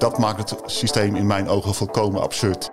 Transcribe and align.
Dat 0.00 0.18
maakt 0.18 0.50
het 0.50 0.60
systeem 0.66 1.14
in 1.14 1.26
mijn 1.26 1.48
ogen 1.48 1.74
volkomen 1.74 2.22
absurd. 2.22 2.70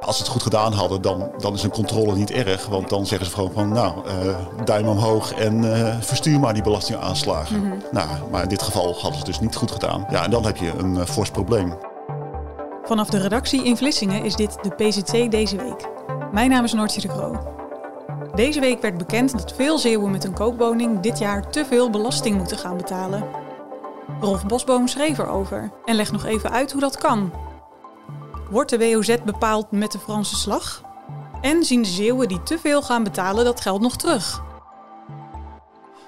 Als 0.00 0.16
ze 0.16 0.22
het 0.22 0.32
goed 0.32 0.42
gedaan 0.42 0.72
hadden, 0.72 1.02
dan, 1.02 1.30
dan 1.38 1.54
is 1.54 1.62
een 1.62 1.70
controle 1.70 2.16
niet 2.16 2.30
erg. 2.30 2.66
Want 2.66 2.88
dan 2.88 3.06
zeggen 3.06 3.26
ze 3.26 3.34
gewoon 3.34 3.52
van, 3.52 3.68
nou, 3.68 3.94
uh, 4.06 4.36
duim 4.64 4.88
omhoog 4.88 5.32
en 5.32 5.62
uh, 5.62 5.96
verstuur 6.00 6.40
maar 6.40 6.54
die 6.54 6.62
belastingaanslagen. 6.62 7.56
Mm 7.56 7.70
-hmm. 7.70 7.82
Nou, 7.90 8.08
maar 8.30 8.42
in 8.42 8.48
dit 8.48 8.62
geval 8.62 8.92
hadden 8.92 9.12
ze 9.12 9.16
het 9.16 9.26
dus 9.26 9.40
niet 9.40 9.56
goed 9.56 9.70
gedaan. 9.70 10.06
Ja, 10.10 10.24
en 10.24 10.30
dan 10.30 10.44
heb 10.44 10.56
je 10.56 10.72
een 10.78 10.94
uh, 10.94 11.04
fors 11.04 11.30
probleem. 11.30 11.74
Vanaf 12.82 13.08
de 13.08 13.18
redactie 13.18 13.64
in 13.64 13.76
Vlissingen 13.76 14.24
is 14.24 14.34
dit 14.34 14.58
de 14.62 14.70
PZC 14.70 15.30
deze 15.30 15.56
week. 15.56 15.88
Mijn 16.32 16.50
naam 16.50 16.64
is 16.64 16.72
Noortje 16.72 17.00
de 17.00 17.08
Kroo. 17.08 17.38
Deze 18.34 18.60
week 18.60 18.82
werd 18.82 18.98
bekend 18.98 19.32
dat 19.32 19.52
veel 19.56 19.78
Zeeuwen 19.78 20.10
met 20.10 20.24
een 20.24 20.34
koopwoning 20.34 21.00
dit 21.00 21.18
jaar 21.18 21.50
te 21.50 21.64
veel 21.64 21.90
belasting 21.90 22.36
moeten 22.36 22.58
gaan 22.58 22.76
betalen. 22.76 23.24
Rolf 24.20 24.46
Bosboom 24.46 24.88
schreef 24.88 25.18
erover 25.18 25.70
en 25.84 25.94
legt 25.94 26.12
nog 26.12 26.24
even 26.24 26.50
uit 26.50 26.72
hoe 26.72 26.80
dat 26.80 26.98
kan. 26.98 27.32
Wordt 28.50 28.70
de 28.70 28.78
WOZ 28.78 29.16
bepaald 29.24 29.70
met 29.70 29.92
de 29.92 29.98
Franse 29.98 30.36
slag? 30.36 30.82
En 31.40 31.64
zien 31.64 31.82
de 31.82 31.88
Zeeuwen 31.88 32.28
die 32.28 32.42
te 32.42 32.58
veel 32.58 32.82
gaan 32.82 33.04
betalen 33.04 33.44
dat 33.44 33.60
geld 33.60 33.80
nog 33.80 33.96
terug? 33.96 34.42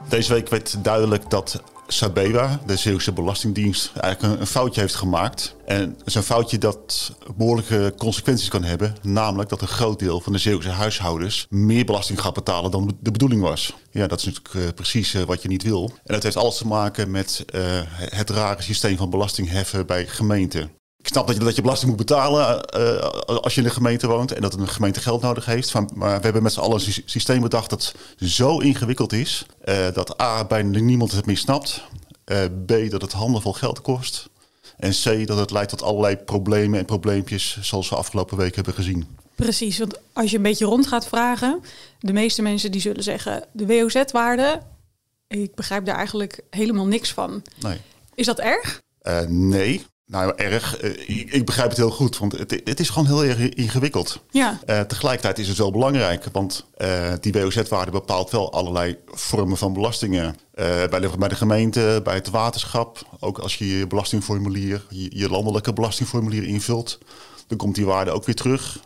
Deze 0.08 0.33
week 0.33 0.48
werd 0.48 0.84
duidelijk 0.84 1.30
dat 1.30 1.62
Sabewa, 1.92 2.60
de 2.66 2.76
Zeeuwse 2.76 3.12
Belastingdienst, 3.12 3.92
eigenlijk 3.96 4.40
een 4.40 4.46
foutje 4.46 4.80
heeft 4.80 4.94
gemaakt. 4.94 5.56
En 5.64 5.80
het 5.80 6.06
is 6.06 6.14
een 6.14 6.22
foutje 6.22 6.58
dat 6.58 7.12
behoorlijke 7.36 7.94
consequenties 7.96 8.48
kan 8.48 8.64
hebben. 8.64 8.94
Namelijk 9.02 9.48
dat 9.48 9.60
een 9.60 9.68
groot 9.68 9.98
deel 9.98 10.20
van 10.20 10.32
de 10.32 10.38
Zeeuwse 10.38 10.68
huishoudens 10.68 11.46
meer 11.50 11.84
belasting 11.84 12.20
gaat 12.20 12.34
betalen 12.34 12.70
dan 12.70 12.96
de 13.00 13.10
bedoeling 13.10 13.42
was. 13.42 13.74
Ja, 13.90 14.06
dat 14.06 14.18
is 14.18 14.24
natuurlijk 14.24 14.54
uh, 14.54 14.62
precies 14.74 15.14
uh, 15.14 15.22
wat 15.22 15.42
je 15.42 15.48
niet 15.48 15.62
wil. 15.62 15.92
En 16.04 16.14
dat 16.14 16.22
heeft 16.22 16.36
alles 16.36 16.56
te 16.56 16.66
maken 16.66 17.10
met 17.10 17.44
uh, 17.54 17.60
het 17.96 18.30
rare 18.30 18.62
systeem 18.62 18.96
van 18.96 19.10
belastingheffen 19.10 19.86
bij 19.86 20.06
gemeenten. 20.06 20.70
Ik 21.03 21.08
snap 21.08 21.27
dat 21.27 21.36
je, 21.36 21.45
dat 21.45 21.56
je 21.56 21.62
belasting 21.62 21.91
moet 21.91 22.06
betalen 22.06 22.69
uh, 22.77 22.97
als 23.27 23.55
je 23.55 23.61
in 23.61 23.67
de 23.67 23.72
gemeente 23.72 24.06
woont 24.06 24.33
en 24.33 24.42
dat 24.42 24.55
een 24.55 24.69
gemeente 24.69 25.00
geld 25.00 25.22
nodig 25.22 25.45
heeft. 25.45 25.72
Maar 25.95 26.17
we 26.17 26.25
hebben 26.25 26.42
met 26.42 26.53
z'n 26.53 26.61
allen 26.61 26.86
een 26.86 27.03
systeem 27.05 27.41
bedacht 27.41 27.70
dat 27.70 27.95
zo 28.17 28.58
ingewikkeld 28.58 29.12
is 29.12 29.47
uh, 29.64 29.86
dat 29.92 30.20
A, 30.20 30.45
bijna 30.45 30.78
niemand 30.78 31.12
het 31.12 31.27
meer 31.27 31.36
snapt. 31.36 31.83
Uh, 32.27 32.45
B, 32.67 32.91
dat 32.91 33.03
het 33.03 33.12
handenvol 33.12 33.53
geld 33.53 33.80
kost. 33.80 34.28
En 34.77 34.91
C, 34.91 35.27
dat 35.27 35.39
het 35.39 35.50
leidt 35.50 35.70
tot 35.70 35.83
allerlei 35.83 36.17
problemen 36.17 36.78
en 36.78 36.84
probleempjes 36.84 37.58
zoals 37.61 37.89
we 37.89 37.97
afgelopen 37.97 38.36
week 38.36 38.55
hebben 38.55 38.75
gezien. 38.75 39.06
Precies, 39.34 39.78
want 39.78 39.98
als 40.12 40.30
je 40.30 40.36
een 40.36 40.42
beetje 40.42 40.64
rond 40.64 40.86
gaat 40.86 41.08
vragen, 41.08 41.61
de 42.00 42.12
meeste 42.12 42.42
mensen 42.42 42.70
die 42.70 42.80
zullen 42.80 43.03
zeggen 43.03 43.45
de 43.53 43.67
WOZ-waarde, 43.67 44.61
ik 45.28 45.55
begrijp 45.55 45.84
daar 45.84 45.97
eigenlijk 45.97 46.41
helemaal 46.50 46.86
niks 46.86 47.12
van. 47.12 47.42
Nee. 47.61 47.80
Is 48.14 48.27
dat 48.27 48.39
erg? 48.39 48.83
nee. 49.28 49.84
Nou, 50.06 50.33
erg. 50.36 50.81
Ik, 50.81 51.33
ik, 51.33 51.46
begrijp 51.46 51.68
het 51.68 51.79
heel 51.79 51.90
goed, 51.90 52.18
want 52.18 52.33
het, 52.33 52.61
het 52.64 52.80
is 52.80 52.90
gewoon 52.90 53.07
heel 53.07 53.24
erg 53.24 53.39
ingewikkeld. 53.39 54.23
Ja. 54.30 54.61
Uh, 54.67 54.80
tegelijkertijd 54.80 55.39
is 55.39 55.48
het 55.48 55.58
wel 55.58 55.70
belangrijk, 55.70 56.24
want 56.33 56.67
uh, 56.79 57.13
die 57.20 57.33
WOZ-waarde 57.33 57.90
bepaalt 57.90 58.30
wel 58.30 58.52
allerlei 58.52 58.96
vormen 59.07 59.57
van 59.57 59.73
belastingen. 59.73 60.36
Bij, 60.55 61.01
de, 61.01 61.11
bij 61.18 61.29
de 61.29 61.35
gemeente, 61.35 62.01
bij 62.05 62.14
het 62.14 62.30
waterschap, 62.30 63.07
ook 63.20 63.39
als 63.39 63.57
je 63.57 63.79
je 63.79 63.86
belastingformulier, 63.86 64.85
je, 64.89 65.18
je 65.18 65.29
landelijke 65.29 65.73
belastingformulier 65.73 66.45
invult, 66.45 66.98
dan 67.46 67.58
komt 67.58 67.74
die 67.74 67.86
waarde 67.86 68.11
ook 68.11 68.24
weer 68.24 68.35
terug. 68.35 68.80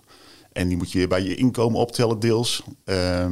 En 0.56 0.68
die 0.68 0.76
moet 0.76 0.92
je 0.92 1.06
bij 1.06 1.22
je 1.22 1.34
inkomen 1.34 1.80
optellen 1.80 2.18
deels. 2.18 2.62
Uh, 2.84 3.26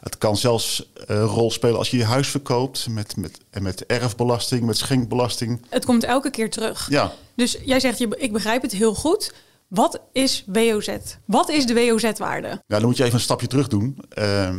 het 0.00 0.18
kan 0.18 0.36
zelfs 0.36 0.90
een 0.94 1.24
rol 1.24 1.50
spelen 1.50 1.78
als 1.78 1.90
je 1.90 1.96
je 1.96 2.04
huis 2.04 2.28
verkoopt 2.28 2.88
met, 2.88 3.16
met, 3.16 3.38
met 3.60 3.86
erfbelasting, 3.86 4.62
met 4.62 4.76
schenkbelasting. 4.76 5.60
Het 5.68 5.84
komt 5.84 6.04
elke 6.04 6.30
keer 6.30 6.50
terug. 6.50 6.86
Ja. 6.90 7.12
Dus 7.34 7.58
jij 7.64 7.80
zegt, 7.80 8.00
ik 8.00 8.32
begrijp 8.32 8.62
het 8.62 8.72
heel 8.72 8.94
goed. 8.94 9.32
Wat 9.68 10.00
is 10.12 10.44
WOZ? 10.46 10.96
Wat 11.24 11.48
is 11.48 11.66
de 11.66 11.74
WOZ-waarde? 11.74 12.48
Ja, 12.48 12.78
dan 12.78 12.84
moet 12.84 12.96
je 12.96 13.02
even 13.02 13.14
een 13.14 13.20
stapje 13.20 13.46
terug 13.46 13.68
doen. 13.68 13.98
Uh, 14.18 14.50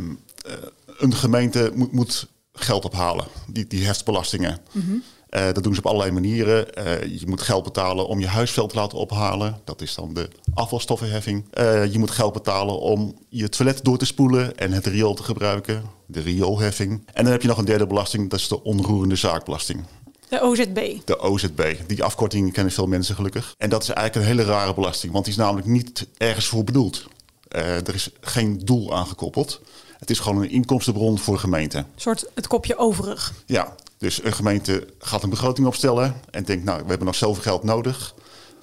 een 0.97 1.13
gemeente 1.13 1.71
moet, 1.75 1.91
moet 1.91 2.27
geld 2.53 2.85
ophalen, 2.85 3.25
die, 3.47 3.67
die 3.67 3.85
heft 3.85 4.05
belastingen. 4.05 4.59
Mm 4.71 4.81
-hmm. 4.81 5.03
Uh, 5.35 5.45
dat 5.53 5.63
doen 5.63 5.73
ze 5.73 5.79
op 5.79 5.85
allerlei 5.85 6.11
manieren. 6.11 6.67
Uh, 6.77 7.19
je 7.19 7.27
moet 7.27 7.41
geld 7.41 7.63
betalen 7.63 8.07
om 8.07 8.19
je 8.19 8.27
huisveld 8.27 8.69
te 8.69 8.75
laten 8.75 8.97
ophalen. 8.97 9.59
Dat 9.63 9.81
is 9.81 9.95
dan 9.95 10.13
de 10.13 10.29
afvalstoffenheffing. 10.53 11.45
Uh, 11.53 11.91
je 11.91 11.99
moet 11.99 12.11
geld 12.11 12.33
betalen 12.33 12.79
om 12.79 13.17
je 13.29 13.49
toilet 13.49 13.83
door 13.83 13.97
te 13.97 14.05
spoelen 14.05 14.57
en 14.57 14.71
het 14.71 14.85
riool 14.85 15.13
te 15.13 15.23
gebruiken. 15.23 15.83
De 16.05 16.21
rioolheffing. 16.21 17.03
En 17.13 17.23
dan 17.23 17.31
heb 17.31 17.41
je 17.41 17.47
nog 17.47 17.57
een 17.57 17.65
derde 17.65 17.87
belasting, 17.87 18.29
dat 18.29 18.39
is 18.39 18.47
de 18.47 18.63
onroerende 18.63 19.15
zaakbelasting. 19.15 19.83
De 20.29 20.41
OZB. 20.41 20.97
De 21.05 21.19
OZB. 21.19 21.75
Die 21.87 22.03
afkorting 22.03 22.53
kennen 22.53 22.73
veel 22.73 22.87
mensen 22.87 23.15
gelukkig. 23.15 23.55
En 23.57 23.69
dat 23.69 23.83
is 23.83 23.89
eigenlijk 23.89 24.27
een 24.27 24.35
hele 24.35 24.51
rare 24.51 24.73
belasting, 24.73 25.13
want 25.13 25.25
die 25.25 25.33
is 25.33 25.39
namelijk 25.39 25.67
niet 25.67 26.07
ergens 26.17 26.45
voor 26.45 26.63
bedoeld. 26.63 27.07
er 27.47 27.93
is 27.93 28.09
geen 28.21 28.61
doel 28.63 28.95
aangekoppeld. 28.95 29.61
Het 29.99 30.09
is 30.09 30.19
gewoon 30.19 30.41
een 30.41 30.49
inkomstenbron 30.49 31.19
voor 31.19 31.39
gemeenten. 31.39 31.79
Een 31.79 31.85
soort 31.95 32.25
het 32.33 32.47
kopje 32.47 32.77
overig. 32.77 33.33
Ja, 33.45 33.75
dus 34.03 34.23
een 34.23 34.33
gemeente 34.33 34.87
gaat 34.99 35.23
een 35.23 35.29
begroting 35.29 35.67
opstellen 35.67 36.15
en 36.31 36.43
denkt, 36.43 36.63
nou, 36.63 36.81
we 36.81 36.87
hebben 36.87 37.05
nog 37.05 37.15
zoveel 37.15 37.43
geld 37.43 37.63
nodig. 37.63 38.15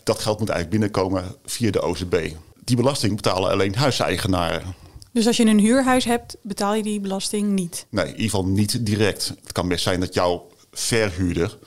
Dat 0.03 0.19
geld 0.19 0.39
moet 0.39 0.49
eigenlijk 0.49 0.81
binnenkomen 0.81 1.37
via 1.45 1.71
de 1.71 1.83
OZB. 1.83 2.33
Die 2.65 2.77
belasting 2.77 3.17
betalen 3.17 3.51
alleen 3.51 3.75
huiseigenaren. 3.75 4.75
Dus 5.13 5.27
als 5.27 5.37
je 5.37 5.45
een 5.45 5.59
huurhuis 5.59 6.05
hebt, 6.05 6.37
betaal 6.43 6.75
je 6.75 6.83
die 6.83 7.01
belasting 7.01 7.49
niet? 7.49 7.87
Nee, 7.91 8.05
in 8.05 8.11
ieder 8.11 8.25
geval 8.25 8.47
niet 8.47 8.87
direct. 8.87 9.35
Het 9.43 9.53
kan 9.53 9.69
best 9.69 9.83
zijn 9.83 10.01
dat 10.01 10.15
jouw 10.15 10.47
verhuurder, 10.73 11.59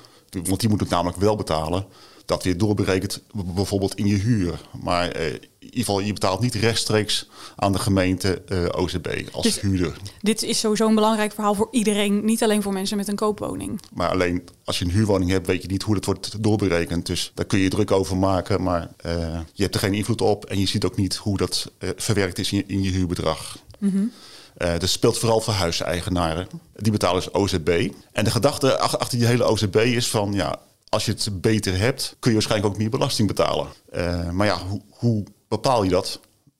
want 0.44 0.60
die 0.60 0.70
moet 0.70 0.80
het 0.80 0.90
namelijk 0.90 1.18
wel 1.18 1.36
betalen, 1.36 1.86
dat 2.26 2.44
weer 2.44 2.58
doorberekent 2.58 3.22
bijvoorbeeld 3.32 3.96
in 3.96 4.08
je 4.08 4.18
huur. 4.18 4.62
Maar 4.82 5.10
eh, 5.10 5.34
ieder 5.64 5.80
geval, 5.80 6.00
je 6.00 6.14
betaalt 6.14 6.40
niet 6.40 6.56
rechtstreeks 6.56 7.28
aan 7.56 7.72
de 7.72 7.80
gemeente 7.80 8.42
eh, 8.48 8.82
OZB 8.82 9.08
als 9.32 9.44
dus 9.44 9.60
huurder. 9.60 9.98
Dit 10.22 10.44
is 10.44 10.60
sowieso 10.60 10.88
een 10.88 10.96
belangrijk 10.96 11.34
verhaal 11.34 11.56
voor 11.56 11.68
iedereen, 11.72 12.26
niet 12.26 12.44
alleen 12.44 12.62
voor 12.62 12.74
mensen 12.74 12.98
met 12.98 13.08
een 13.08 13.16
koopwoning. 13.16 13.82
Maar 13.94 14.10
alleen 14.10 14.44
als 14.64 14.80
je 14.80 14.86
een 14.86 14.92
huurwoning 14.92 15.32
hebt, 15.32 15.48
weet 15.48 15.62
je 15.62 15.68
niet 15.68 15.84
hoe 15.84 15.96
dat 15.96 16.06
wordt 16.06 16.44
doorberekend. 16.44 17.06
Dus 17.06 17.32
daar 17.34 17.46
kun 17.46 17.60
je 17.60 17.70
druk 17.70 17.92
over 17.92 18.18
maken, 18.18 18.64
maar 18.64 18.90
uh, 19.06 19.40
je 19.54 19.64
hebt 19.64 19.76
er 19.76 19.82
geen 19.82 19.94
invloed 19.94 20.22
op 20.22 20.46
en 20.46 20.60
je 20.60 20.68
ziet 20.68 20.86
ook 20.86 20.98
niet 20.98 21.16
hoe 21.16 21.38
dat 21.38 21.72
uh, 21.80 21.90
verwerkt 21.96 22.40
is 22.40 22.52
in 22.52 22.58
je, 22.58 22.64
in 22.68 22.84
je 22.84 22.92
huurbedrag. 22.92 23.58
Mm 23.78 23.90
-hmm. 23.90 24.12
Uh, 24.58 24.80
dat 24.80 24.90
speelt 24.90 25.18
vooral 25.18 25.42
voor 25.42 25.54
huiseigenaren. 25.54 26.48
Die 26.76 26.92
betalen 26.92 27.22
dus 27.22 27.34
OZB. 27.34 27.90
En 28.12 28.24
de 28.24 28.32
gedachte 28.32 28.80
achter 28.80 29.18
die 29.18 29.28
hele 29.28 29.44
OZB 29.44 29.76
is 29.76 30.10
van 30.10 30.34
ja, 30.34 30.60
als 30.90 31.06
je 31.06 31.12
het 31.12 31.42
beter 31.42 31.78
hebt, 31.78 32.16
kun 32.20 32.30
je 32.30 32.38
waarschijnlijk 32.38 32.74
ook 32.74 32.80
meer 32.80 32.90
belasting 32.90 33.28
betalen. 33.28 33.68
Uh, 33.96 34.30
maar 34.30 34.48
ja, 34.48 34.58
hoe, 34.58 34.82
hoe 34.90 35.24
bepaal 35.56 35.84
je 35.84 35.90
dat? 35.90 36.20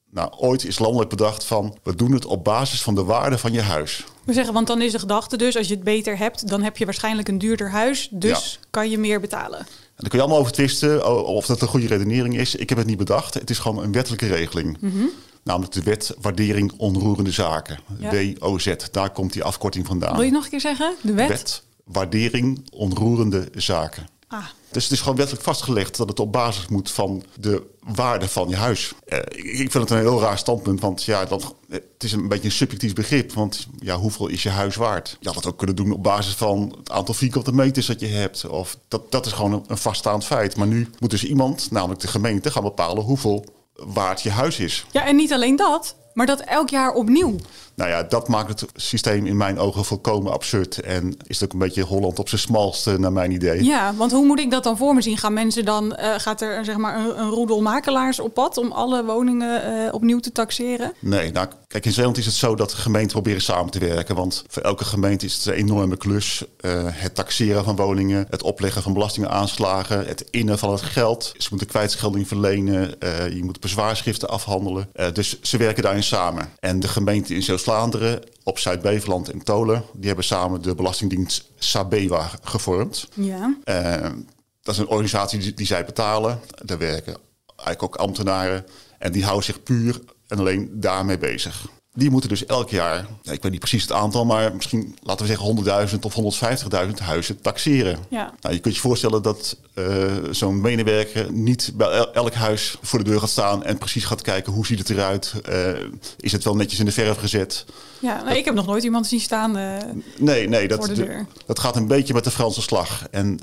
Nou, 0.10 0.32
ooit 0.38 0.66
is 0.66 0.80
landelijk 0.80 1.10
bedacht 1.10 1.46
van 1.46 1.78
we 1.84 1.96
doen 1.96 2.12
het 2.12 2.26
op 2.26 2.44
basis 2.44 2.82
van 2.82 2.96
de 2.96 3.04
waarde 3.04 3.38
van 3.38 3.52
je 3.52 3.62
huis. 3.62 4.04
We 4.24 4.34
zeggen, 4.34 4.54
want 4.54 4.68
dan 4.68 4.82
is 4.82 4.92
de 4.92 5.00
gedachte 5.00 5.38
dus, 5.38 5.58
als 5.58 5.68
je 5.68 5.74
het 5.74 5.84
beter 5.84 6.18
hebt, 6.18 6.48
dan 6.48 6.62
heb 6.62 6.78
je 6.78 6.86
waarschijnlijk 6.86 7.28
een 7.28 7.38
duurder 7.38 7.72
huis, 7.72 8.08
dus 8.12 8.60
ja. 8.62 8.68
kan 8.70 8.90
je 8.90 8.98
meer 8.98 9.20
betalen. 9.20 9.60
En 9.60 9.66
daar 9.96 10.10
kun 10.10 10.18
je 10.18 10.24
allemaal 10.24 10.40
over 10.40 10.52
twisten 10.52 11.26
of 11.26 11.46
dat 11.46 11.62
een 11.62 11.68
goede 11.68 11.88
redenering 11.88 12.38
is. 12.38 12.56
Ik 12.56 12.70
heb 12.70 12.78
het 12.78 12.88
niet 12.88 12.98
bedacht. 12.98 13.34
Het 13.34 13.50
is 13.50 13.60
gewoon 13.60 13.84
een 13.84 13.92
wettelijke 13.92 14.28
regeling. 14.28 14.78
Mm 14.80 14.92
-hmm. 14.92 15.10
Namelijk 15.44 15.74
de 15.74 15.84
wet 15.84 16.16
waardering 16.22 16.74
onroerende 16.78 17.32
zaken. 17.32 17.80
Ja. 18.00 18.34
WOZ, 18.40 18.74
daar 18.92 19.10
komt 19.10 19.34
die 19.34 19.44
afkorting 19.44 19.86
vandaan. 19.86 20.16
Wil 20.16 20.26
je 20.26 20.32
nog 20.32 20.44
een 20.44 20.50
keer 20.50 20.60
zeggen? 20.60 20.94
De 21.02 21.14
wet? 21.14 21.28
wet 21.28 21.64
waardering 21.84 22.66
onroerende 22.72 23.48
zaken. 23.56 24.06
Ah. 24.34 24.46
Dus 24.72 24.84
het 24.84 24.92
is 24.92 25.00
gewoon 25.00 25.16
wettelijk 25.16 25.44
vastgelegd 25.44 25.98
dat 25.98 26.10
het 26.10 26.20
op 26.20 26.32
basis 26.32 26.68
moet 26.68 26.92
van 26.92 27.24
de 27.40 27.64
waarde 27.80 28.28
van 28.28 28.50
je 28.50 28.56
huis. 28.56 28.94
Uh, 29.08 29.20
ik 29.36 29.72
vind 29.72 29.74
het 29.74 29.90
een 29.90 29.98
heel 29.98 30.22
raar 30.22 30.38
standpunt, 30.38 30.82
want 30.82 31.04
ja, 31.04 31.26
dat, 31.26 31.56
het 31.70 31.84
is 32.04 32.12
een 32.12 32.28
beetje 32.28 32.46
een 32.46 32.52
subjectief 32.52 32.94
begrip. 32.94 33.34
Want 33.34 33.68
ja, 33.80 33.98
hoeveel 33.98 34.28
is 34.28 34.44
je 34.44 34.50
huis 34.50 34.76
waard? 34.76 35.18
Je 35.20 35.28
had 35.28 35.36
het 35.36 35.46
ook 35.46 35.58
kunnen 35.58 35.76
doen 35.76 35.92
op 35.92 36.04
basis 36.04 36.34
van 36.34 36.76
het 36.78 36.92
aantal 36.92 37.14
vierkante 37.14 37.54
meters 37.54 37.86
dat 37.86 38.00
je 38.00 38.08
hebt. 38.08 38.46
Of 38.46 38.78
dat, 38.88 39.12
dat 39.12 39.26
is 39.26 39.32
gewoon 39.32 39.54
een, 39.54 39.64
een 39.68 39.78
vaststaand 39.78 40.26
feit. 40.26 40.56
Maar 40.56 40.68
nu 40.68 40.90
moet 41.00 41.10
dus 41.10 41.24
iemand, 41.24 41.72
namelijk 41.72 42.02
de 42.02 42.08
gemeente, 42.08 42.52
gaan 42.52 42.64
bepalen 42.64 43.04
hoeveel 43.04 43.46
waard 43.74 44.22
je 44.22 44.30
huis 44.30 44.60
is. 44.60 44.86
Ja, 44.92 45.06
en 45.06 45.16
niet 45.16 45.34
alleen 45.34 45.56
dat. 45.56 45.96
Maar 46.14 46.26
dat 46.26 46.40
elk 46.40 46.70
jaar 46.70 46.94
opnieuw. 46.94 47.36
Nou 47.76 47.90
ja, 47.90 48.04
dat 48.04 48.28
maakt 48.28 48.60
het 48.60 48.72
systeem 48.76 49.26
in 49.26 49.38
mijn 49.38 49.60
ogen 49.60 49.86
volkomen 49.86 50.32
absurd. 50.32 50.80
En 50.82 51.18
is 51.28 51.40
het 51.40 51.44
ook 51.44 51.54
een 51.54 51.68
beetje 51.68 51.84
Holland 51.84 52.20
op 52.20 52.30
zijn 52.30 52.42
smalste, 52.42 53.00
naar 53.00 53.12
mijn 53.12 53.32
idee. 53.32 53.64
Ja, 53.64 53.94
want 53.96 54.12
hoe 54.12 54.26
moet 54.26 54.40
ik 54.40 54.52
dat 54.52 54.64
dan 54.64 54.78
voor 54.78 54.94
me 54.94 55.02
zien? 55.02 55.18
Gaan 55.18 55.34
mensen 55.34 55.66
dan, 55.66 55.86
uh, 56.00 56.14
gaat 56.18 56.42
er 56.42 56.66
zeg 56.66 56.78
maar 56.78 56.96
een, 56.96 57.20
een 57.20 57.30
roedel 57.30 57.62
makelaars 57.62 58.20
op 58.20 58.34
pad 58.34 58.58
om 58.58 58.72
alle 58.72 59.06
woningen 59.06 59.86
uh, 59.86 59.94
opnieuw 59.94 60.20
te 60.20 60.32
taxeren? 60.32 60.94
Nee, 61.00 61.32
nou 61.32 61.48
kijk, 61.68 61.86
in 61.86 61.92
Zeeland 61.92 62.18
is 62.18 62.26
het 62.26 62.36
zo 62.36 62.56
dat 62.56 62.70
de 62.70 62.76
gemeenten 62.76 63.12
proberen 63.12 63.42
samen 63.42 63.72
te 63.72 63.80
werken. 63.80 64.16
Want 64.16 64.44
voor 64.48 64.62
elke 64.62 64.86
gemeente 64.86 65.26
is 65.26 65.36
het 65.36 65.46
een 65.46 65.54
enorme 65.54 65.98
klus. 65.98 66.44
Uh, 66.62 66.72
het 66.86 67.16
taxeren 67.16 67.64
van 67.64 67.76
woningen, 67.76 68.28
het 68.30 68.44
opleggen 68.44 68.82
van 68.82 68.94
belastingenaanslagen, 68.94 70.06
het 70.06 70.26
innen 70.30 70.60
van 70.60 70.72
het 70.72 70.82
geld. 70.82 71.34
Ze 71.38 71.48
moeten 71.50 71.68
kwijtschelding 71.68 72.28
verlenen, 72.28 72.96
je 73.34 73.42
moet 73.44 73.60
bezwaarschriften 73.60 74.30
afhandelen. 74.30 74.90
dus 75.14 75.42
ze 75.42 75.58
werken 75.58 75.84
daarin 75.84 76.04
samen. 76.04 76.50
En 76.60 76.80
de 76.80 76.88
gemeente 76.88 77.36
in 77.36 77.44
Zeeuws-Vlaanderen 77.64 78.24
op 78.44 78.60
Zuid-Beveland 78.60 79.30
en 79.30 79.44
Tolen, 79.44 79.84
die 79.94 80.08
hebben 80.08 80.26
samen 80.26 80.62
de 80.62 80.76
Belastingdienst 80.76 81.52
Sabewa 81.56 82.30
gevormd. 82.42 83.08
Ja. 83.14 83.58
Uh, 83.66 84.12
dat 84.62 84.74
is 84.74 84.78
een 84.78 84.88
organisatie 84.88 85.40
die, 85.40 85.54
die, 85.54 85.66
zij 85.66 85.86
betalen. 85.86 86.40
Daar 86.66 86.78
werken 86.78 87.18
eigenlijk 87.46 87.84
ook 87.84 87.96
ambtenaren. 87.96 88.66
En 89.00 89.12
die 89.12 89.24
houden 89.24 89.44
zich 89.44 89.64
puur 89.64 90.02
en 90.28 90.40
alleen 90.40 90.70
daarmee 90.72 91.18
bezig. 91.18 91.66
Die 91.96 92.10
moeten 92.10 92.30
dus 92.30 92.46
elk 92.46 92.70
jaar, 92.70 93.06
ik 93.24 93.42
weet 93.42 93.52
niet 93.52 93.60
precies 93.60 93.82
het 93.82 93.92
aantal, 93.92 94.26
maar 94.26 94.56
misschien 94.56 94.98
laten 95.04 95.26
we 95.26 95.32
zeggen 95.32 95.90
100.000 95.90 96.00
of 96.00 96.40
150.000 96.88 96.92
huizen 97.04 97.42
taxeren. 97.42 98.00
Ja. 98.10 98.34
Nou, 98.42 98.56
je 98.56 98.62
kunt 98.62 98.76
je 98.76 98.82
voorstellen 98.82 99.22
dat 99.22 99.58
uh, 99.76 100.12
zo'n 100.32 100.62
medewerker 100.62 101.32
niet 101.32 101.72
bij 101.76 102.08
elk 102.14 102.34
huis 102.34 102.78
voor 102.82 103.00
de 103.04 103.10
deur 103.10 103.20
gaat 103.20 103.30
staan 103.30 103.64
en 103.64 103.78
precies 103.78 104.06
gaat 104.06 104.22
kijken 104.22 104.54
hoe 104.54 104.66
ziet 104.66 104.80
het 104.80 104.90
eruit. 104.90 105.34
Uh, 105.50 105.70
is 106.20 106.32
het 106.32 106.44
wel 106.44 106.56
netjes 106.56 106.80
in 106.80 106.86
de 106.86 106.92
verf 106.92 107.18
gezet? 107.18 107.66
Ja, 108.00 108.24
nou, 108.24 108.38
ik 108.38 108.46
heb 108.46 108.54
nog 108.54 108.66
nooit 108.66 108.84
iemand 108.84 109.08
zien 109.08 109.20
staan. 109.20 109.58
Uh, 109.58 109.78
nee, 110.18 110.48
nee, 110.48 110.68
dat, 110.68 110.78
voor 110.78 110.96
de 110.96 111.06
deur. 111.06 111.26
dat 111.46 111.60
gaat 111.60 111.76
een 111.76 111.88
beetje 111.88 112.14
met 112.14 112.24
de 112.24 112.32
Franse 112.32 112.62
slag. 112.62 113.08
En 113.12 113.40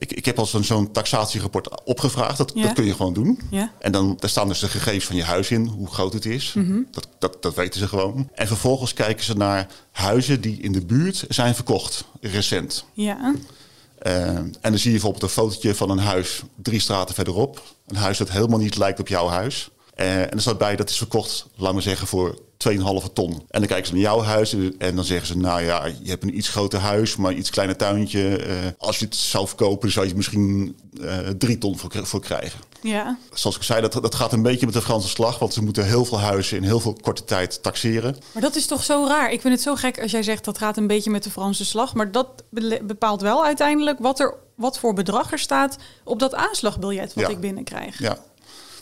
ik, 0.00 0.12
ik 0.12 0.24
heb 0.24 0.38
al 0.38 0.46
zo'n 0.46 0.64
zo'n 0.64 0.92
taxatierapport 0.92 1.84
opgevraagd. 1.84 2.36
Dat, 2.36 2.52
Ja. 2.54 2.62
dat 2.62 2.72
kun 2.72 2.84
je 2.84 2.94
gewoon 2.94 3.12
doen. 3.12 3.40
Ja. 3.50 3.72
En 3.78 3.92
dan 3.92 4.16
daar 4.18 4.30
staan 4.30 4.48
dus 4.48 4.58
de 4.58 4.68
gegevens 4.68 5.04
van 5.04 5.16
je 5.16 5.24
huis 5.24 5.50
in, 5.50 5.66
hoe 5.66 5.86
groot 5.86 6.12
het 6.12 6.24
is. 6.26 6.54
dat, 6.90 7.08
dat, 7.18 7.42
dat 7.42 7.54
weten 7.54 7.80
ze 7.80 7.88
gewoon. 7.88 8.28
En 8.34 8.46
vervolgens 8.46 8.94
kijken 8.94 9.24
ze 9.24 9.36
naar 9.36 9.66
huizen 9.92 10.40
die 10.40 10.60
in 10.60 10.72
de 10.72 10.84
buurt 10.86 11.24
zijn 11.28 11.54
verkocht, 11.54 12.04
recent. 12.20 12.84
Ja. 12.92 13.34
Uh, 14.06 14.26
en 14.26 14.52
dan 14.60 14.78
zie 14.78 14.84
je 14.84 14.90
bijvoorbeeld 14.90 15.22
een 15.22 15.28
fotootje 15.28 15.74
van 15.74 15.90
een 15.90 15.98
huis 15.98 16.42
drie 16.62 16.80
straten 16.80 17.14
verderop. 17.14 17.62
Een 17.86 17.96
huis 17.96 18.18
dat 18.18 18.30
helemaal 18.30 18.58
niet 18.58 18.76
lijkt 18.76 19.00
op 19.00 19.08
jouw 19.08 19.28
huis. 19.28 19.70
Uh, 19.96 20.20
en 20.20 20.30
er 20.30 20.40
staat 20.40 20.58
bij 20.58 20.76
dat 20.76 20.90
is 20.90 20.96
verkocht, 20.96 21.46
laten 21.56 21.76
we 21.76 21.82
zeggen, 21.82 22.06
voor 22.06 22.38
2,5 22.68 23.12
ton. 23.12 23.32
En 23.32 23.60
dan 23.60 23.66
kijken 23.66 23.86
ze 23.86 23.92
naar 23.92 24.02
jouw 24.02 24.22
huis 24.22 24.54
en 24.78 24.96
dan 24.96 25.04
zeggen 25.04 25.26
ze... 25.26 25.36
nou 25.36 25.62
ja, 25.62 25.84
je 26.02 26.10
hebt 26.10 26.22
een 26.22 26.36
iets 26.36 26.48
groter 26.48 26.78
huis, 26.78 27.16
maar 27.16 27.30
een 27.30 27.38
iets 27.38 27.50
kleiner 27.50 27.76
tuintje. 27.76 28.46
Uh, 28.46 28.54
als 28.78 28.98
je 28.98 29.04
het 29.04 29.16
zou 29.16 29.46
verkopen, 29.46 29.90
zou 29.90 30.06
je 30.06 30.14
misschien 30.14 30.76
uh, 31.00 31.16
3 31.38 31.58
ton 31.58 31.78
voor, 31.78 31.90
voor 32.06 32.20
krijgen. 32.20 32.60
Ja. 32.82 33.18
Zoals 33.32 33.56
ik 33.56 33.62
zei, 33.62 33.80
dat, 33.80 33.92
dat 33.92 34.14
gaat 34.14 34.32
een 34.32 34.42
beetje 34.42 34.66
met 34.66 34.74
de 34.74 34.82
Franse 34.82 35.08
slag... 35.08 35.38
want 35.38 35.52
ze 35.52 35.62
moeten 35.62 35.86
heel 35.86 36.04
veel 36.04 36.20
huizen 36.20 36.56
in 36.56 36.62
heel 36.62 36.80
veel 36.80 36.96
korte 37.00 37.24
tijd 37.24 37.62
taxeren. 37.62 38.16
Maar 38.32 38.42
dat 38.42 38.56
is 38.56 38.66
toch 38.66 38.84
zo 38.84 39.06
raar? 39.08 39.32
Ik 39.32 39.40
vind 39.40 39.54
het 39.54 39.62
zo 39.62 39.74
gek 39.74 40.02
als 40.02 40.10
jij 40.10 40.22
zegt 40.22 40.44
dat 40.44 40.58
gaat 40.58 40.76
een 40.76 40.86
beetje 40.86 41.10
met 41.10 41.22
de 41.22 41.30
Franse 41.30 41.64
slag. 41.64 41.94
Maar 41.94 42.12
dat 42.12 42.28
bepaalt 42.82 43.20
wel 43.20 43.44
uiteindelijk 43.44 43.98
wat, 43.98 44.20
er, 44.20 44.34
wat 44.54 44.78
voor 44.78 44.94
bedrag 44.94 45.32
er 45.32 45.38
staat... 45.38 45.76
op 46.04 46.18
dat 46.18 46.34
aanslagbiljet 46.34 47.14
wat 47.14 47.24
Ja. 47.24 47.30
ik 47.30 47.40
binnenkrijg. 47.40 47.98
Ja. 47.98 48.18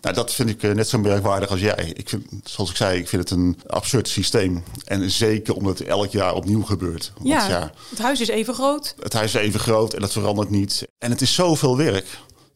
Nou, 0.00 0.14
dat 0.14 0.34
vind 0.34 0.48
ik 0.48 0.62
uh, 0.62 0.74
net 0.74 0.88
zo 0.88 0.98
merkwaardig 0.98 1.50
als 1.50 1.60
jij. 1.60 1.92
Ik 1.94 2.08
vind, 2.08 2.24
zoals 2.44 2.70
ik 2.70 2.76
zei, 2.76 2.98
ik 2.98 3.08
vind 3.08 3.28
het 3.28 3.38
een 3.38 3.60
absurd 3.66 4.08
systeem. 4.08 4.62
En 4.84 5.10
zeker 5.10 5.54
omdat 5.54 5.78
het 5.78 5.88
elk 5.88 6.10
jaar 6.10 6.34
opnieuw 6.34 6.62
gebeurt. 6.62 7.12
Want 7.16 7.28
Ja, 7.28 7.48
ja, 7.48 7.72
het 7.90 7.98
huis 7.98 8.20
is 8.20 8.28
even 8.28 8.54
groot. 8.54 8.94
het 9.00 9.12
huis 9.12 9.34
is 9.34 9.40
even 9.40 9.60
groot 9.60 9.94
en 9.94 10.00
dat 10.00 10.12
verandert 10.12 10.50
niet. 10.50 10.88
En 10.98 11.10
het 11.10 11.20
is 11.20 11.34
zoveel 11.34 11.76
werk. 11.76 12.06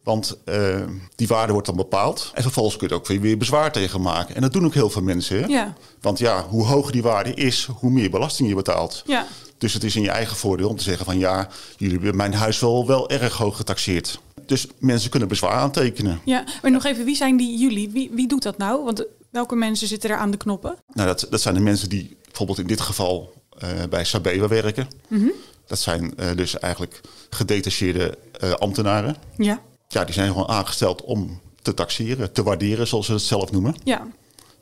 Want 0.03 0.37
uh, 0.45 0.77
die 1.15 1.27
waarde 1.27 1.53
wordt 1.53 1.67
dan 1.67 1.77
bepaald. 1.77 2.31
En 2.35 2.43
vervolgens 2.43 2.77
kun 2.77 2.89
je 2.89 2.95
er 2.95 3.01
ook 3.01 3.07
weer, 3.07 3.21
weer 3.21 3.39
bezwaar 3.39 3.73
tegen 3.73 4.01
maken. 4.01 4.35
En 4.35 4.41
dat 4.43 4.53
doen 4.53 4.65
ook 4.65 4.75
heel 4.75 4.91
veel 4.91 5.03
mensen. 5.03 5.41
Hè? 5.41 5.47
Ja. 5.47 5.75
Want 6.01 6.19
ja, 6.19 6.47
hoe 6.49 6.67
hoger 6.67 6.93
die 6.93 7.03
waarde 7.03 7.35
is, 7.35 7.69
hoe 7.79 7.91
meer 7.91 8.11
belasting 8.11 8.49
je 8.49 8.55
betaalt. 8.55 9.03
Ja. 9.07 9.27
Dus 9.59 9.73
het 9.75 9.85
is 9.85 9.97
in 9.97 10.03
je 10.03 10.11
eigen 10.11 10.37
voordeel 10.37 10.69
om 10.69 10.77
te 10.77 10.83
zeggen 10.83 11.05
van 11.05 11.19
ja, 11.19 11.49
jullie 11.77 11.95
hebben 11.95 12.17
mijn 12.17 12.35
huis 12.35 12.61
wel, 12.61 12.87
wel 12.87 13.11
erg 13.11 13.37
hoog 13.37 13.57
getaxeerd. 13.57 14.21
Dus 14.53 14.67
mensen 14.79 15.11
kunnen 15.11 15.29
bezwaar 15.29 15.53
aantekenen. 15.53 16.21
Ja, 16.25 16.45
maar 16.63 16.71
nog 16.71 16.85
even, 16.85 17.05
wie 17.05 17.17
zijn 17.17 17.37
die 17.37 17.59
jullie? 17.59 17.91
Wie, 17.91 18.11
wie 18.13 18.29
doet 18.29 18.43
dat 18.43 18.59
nou? 18.59 18.85
Want 18.85 19.07
welke 19.31 19.55
mensen 19.55 19.89
zitten 19.89 20.11
er 20.11 20.17
aan 20.17 20.31
de 20.31 20.37
knoppen? 20.37 20.77
Nou, 20.93 21.09
dat, 21.09 21.27
dat 21.31 21.41
zijn 21.41 21.55
de 21.55 21.61
mensen 21.61 21.89
die 21.89 22.17
bijvoorbeeld 22.25 22.59
in 22.59 22.67
dit 22.67 22.81
geval 22.81 23.33
uh, 23.63 23.69
bij 23.91 24.05
Sabewa 24.05 24.49
werken. 24.49 24.89
Mm 25.09 25.19
-hmm. 25.19 25.33
Dat 25.67 25.79
zijn 25.79 26.15
uh, 26.21 26.31
dus 26.37 26.59
eigenlijk 26.59 27.01
gedetacheerde 27.31 28.19
uh, 28.45 28.53
ambtenaren. 28.53 29.17
Ja. 29.37 29.61
Ja, 29.89 30.05
die 30.05 30.15
zijn 30.15 30.29
gewoon 30.29 30.49
aangesteld 30.49 31.03
om 31.03 31.41
te 31.63 31.75
taxeren, 31.75 32.33
te 32.33 32.43
waarderen, 32.43 32.87
zoals 32.87 33.07
ze 33.07 33.13
het 33.13 33.23
zelf 33.23 33.53
noemen. 33.53 33.75
Ja. 33.85 34.07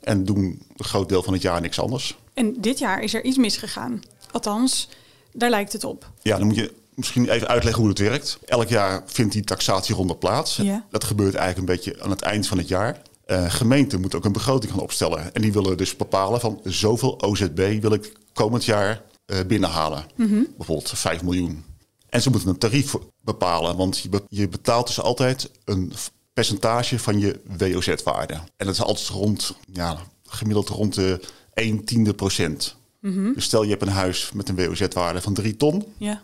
En 0.01 0.25
doen 0.25 0.37
een 0.77 0.85
groot 0.85 1.09
deel 1.09 1.23
van 1.23 1.33
het 1.33 1.41
jaar 1.41 1.61
niks 1.61 1.79
anders. 1.79 2.17
En 2.33 2.61
dit 2.61 2.79
jaar 2.79 3.01
is 3.01 3.13
er 3.13 3.23
iets 3.23 3.37
misgegaan. 3.37 4.01
Althans, 4.31 4.89
daar 5.33 5.49
lijkt 5.49 5.73
het 5.73 5.83
op. 5.83 6.11
Ja, 6.21 6.37
dan 6.37 6.47
moet 6.47 6.55
je 6.55 6.73
misschien 7.01 7.29
even 7.29 7.47
uitleggen 7.47 7.81
hoe 7.81 7.91
het 7.91 7.99
werkt. 7.99 8.39
Elk 8.45 8.67
jaar 8.67 9.03
vindt 9.05 9.33
die 9.33 9.43
taxatieronde 9.43 10.15
plaats. 10.15 10.55
Ja. 10.55 10.85
Dat 10.89 11.03
gebeurt 11.03 11.35
eigenlijk 11.35 11.69
een 11.69 11.75
beetje 11.75 12.03
aan 12.03 12.09
het 12.09 12.21
eind 12.21 12.47
van 12.47 12.57
het 12.57 12.67
jaar. 12.67 13.01
Uh, 13.27 13.51
gemeenten 13.51 13.99
moeten 13.99 14.19
ook 14.19 14.25
een 14.25 14.31
begroting 14.31 14.71
gaan 14.71 14.81
opstellen. 14.81 15.33
En 15.33 15.41
die 15.41 15.53
willen 15.53 15.77
dus 15.77 15.95
bepalen 15.95 16.39
van 16.39 16.59
zoveel 16.63 17.21
OZB 17.21 17.81
wil 17.81 17.93
ik 17.93 18.11
komend 18.33 18.65
jaar 18.65 19.01
uh, 19.25 19.37
binnenhalen. 19.47 20.05
Mm 20.15 20.27
-hmm. 20.27 20.47
Bijvoorbeeld 20.57 20.91
5 20.95 21.23
miljoen. 21.23 21.63
En 22.09 22.21
ze 22.21 22.29
moeten 22.29 22.49
een 22.49 22.57
tarief 22.57 22.95
bepalen. 23.21 23.77
Want 23.77 23.99
je, 23.99 24.09
be 24.09 24.23
je 24.27 24.47
betaalt 24.47 24.87
dus 24.87 25.01
altijd 25.01 25.51
een 25.65 25.93
percentage 26.33 26.99
van 26.99 27.19
je 27.19 27.39
WOZ-waarde. 27.57 28.33
En 28.33 28.65
dat 28.65 28.73
is 28.73 28.81
altijd 28.81 29.07
rond, 29.07 29.55
ja, 29.65 29.97
gemiddeld 30.25 30.69
rond 30.69 30.93
de 30.95 31.19
1 31.53 31.83
tiende 31.83 32.13
procent. 32.13 32.75
Mm 32.99 33.13
-hmm. 33.13 33.33
Dus 33.33 33.43
stel 33.43 33.63
je 33.63 33.69
hebt 33.69 33.81
een 33.81 33.87
huis 33.87 34.31
met 34.33 34.49
een 34.49 34.55
WOZ-waarde 34.55 35.21
van 35.21 35.33
3 35.33 35.57
ton. 35.57 35.85
Ja. 35.97 36.21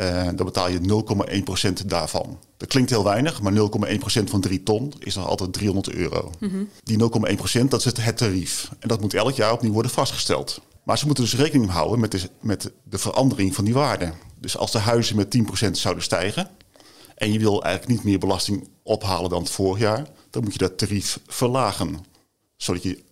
Uh, 0.00 0.24
dan 0.24 0.46
betaal 0.46 0.70
je 0.70 1.02
0,1% 1.80 1.86
daarvan. 1.86 2.38
Dat 2.56 2.68
klinkt 2.68 2.90
heel 2.90 3.04
weinig, 3.04 3.42
maar 3.42 3.52
0,1% 3.52 3.58
van 4.24 4.40
3 4.40 4.62
ton 4.62 4.92
is 4.98 5.14
nog 5.14 5.26
altijd 5.26 5.52
300 5.52 5.90
euro. 5.90 6.32
Mm 6.38 6.48
-hmm. 6.48 6.68
Die 6.82 6.98
0,1% 6.98 7.68
dat 7.68 7.78
is 7.78 7.84
het, 7.84 8.04
het 8.04 8.16
tarief. 8.16 8.68
En 8.78 8.88
dat 8.88 9.00
moet 9.00 9.14
elk 9.14 9.34
jaar 9.34 9.52
opnieuw 9.52 9.72
worden 9.72 9.90
vastgesteld. 9.90 10.60
Maar 10.82 10.98
ze 10.98 11.06
moeten 11.06 11.24
dus 11.24 11.36
rekening 11.36 11.70
houden 11.70 12.00
met 12.00 12.10
de, 12.10 12.30
met 12.40 12.70
de 12.82 12.98
verandering 12.98 13.54
van 13.54 13.64
die 13.64 13.74
waarde. 13.74 14.12
Dus 14.40 14.56
als 14.56 14.72
de 14.72 14.78
huizen 14.78 15.16
met 15.16 15.36
10% 15.66 15.70
zouden 15.70 16.04
stijgen... 16.04 16.50
en 17.14 17.32
je 17.32 17.38
wil 17.38 17.62
eigenlijk 17.62 17.92
niet 17.94 18.04
meer 18.04 18.18
belasting 18.18 18.68
ophalen 18.82 19.30
dan 19.30 19.42
het 19.42 19.50
vorig 19.50 19.80
jaar... 19.80 20.06
dan 20.30 20.42
moet 20.42 20.52
je 20.52 20.58
dat 20.58 20.78
tarief 20.78 21.20
verlagen. 21.26 22.04
Zodat 22.56 22.82
je 22.82 23.02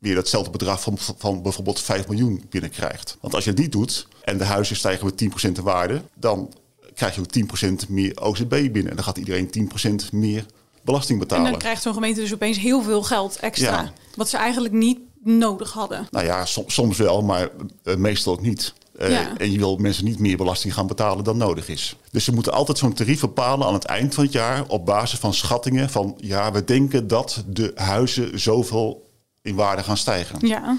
weer 0.00 0.14
datzelfde 0.14 0.50
bedrag 0.50 0.80
van, 0.80 0.98
van 0.98 1.42
bijvoorbeeld 1.42 1.80
5 1.80 2.08
miljoen 2.08 2.44
binnenkrijgt. 2.48 3.16
Want 3.20 3.34
als 3.34 3.44
je 3.44 3.50
het 3.50 3.58
niet 3.58 3.72
doet 3.72 4.06
en 4.24 4.38
de 4.38 4.44
huizen 4.44 4.76
stijgen 4.76 5.04
met 5.04 5.44
10% 5.44 5.56
in 5.56 5.62
waarde... 5.62 6.02
dan 6.14 6.54
krijg 6.94 7.14
je 7.14 7.20
ook 7.20 7.60
10% 7.86 7.88
meer 7.88 8.20
OZB 8.20 8.48
binnen. 8.48 8.90
En 8.90 8.96
dan 8.96 9.04
gaat 9.04 9.18
iedereen 9.18 9.70
10% 10.06 10.10
meer 10.12 10.46
belasting 10.82 11.18
betalen. 11.18 11.44
En 11.44 11.50
dan 11.50 11.60
krijgt 11.60 11.82
zo'n 11.82 11.94
gemeente 11.94 12.20
dus 12.20 12.34
opeens 12.34 12.58
heel 12.58 12.82
veel 12.82 13.02
geld 13.02 13.36
extra. 13.36 13.82
Ja. 13.82 13.92
Wat 14.14 14.28
ze 14.28 14.36
eigenlijk 14.36 14.74
niet 14.74 14.98
nodig 15.24 15.72
hadden. 15.72 16.06
Nou 16.10 16.24
ja, 16.24 16.44
som, 16.44 16.64
soms 16.66 16.96
wel, 16.96 17.22
maar 17.22 17.48
uh, 17.84 17.96
meestal 17.96 18.32
ook 18.32 18.40
niet. 18.40 18.74
Uh, 19.00 19.10
Ja. 19.10 19.36
En 19.36 19.52
je 19.52 19.58
wil 19.58 19.76
mensen 19.76 20.04
niet 20.04 20.18
meer 20.18 20.36
belasting 20.36 20.74
gaan 20.74 20.86
betalen 20.86 21.24
dan 21.24 21.36
nodig 21.36 21.68
is. 21.68 21.96
Dus 22.10 22.24
ze 22.24 22.32
moeten 22.32 22.52
altijd 22.52 22.78
zo'n 22.78 22.92
tarief 22.92 23.20
bepalen 23.20 23.66
aan 23.66 23.74
het 23.74 23.84
eind 23.84 24.14
van 24.14 24.24
het 24.24 24.32
jaar... 24.32 24.64
op 24.68 24.86
basis 24.86 25.18
van 25.18 25.34
schattingen 25.34 25.90
van... 25.90 26.14
ja, 26.16 26.52
we 26.52 26.64
denken 26.64 27.06
dat 27.06 27.44
de 27.46 27.72
huizen 27.74 28.40
zoveel 28.40 29.09
in 29.42 29.54
waarde 29.54 29.82
gaan 29.82 29.96
stijgen. 29.96 30.46
Ja. 30.46 30.78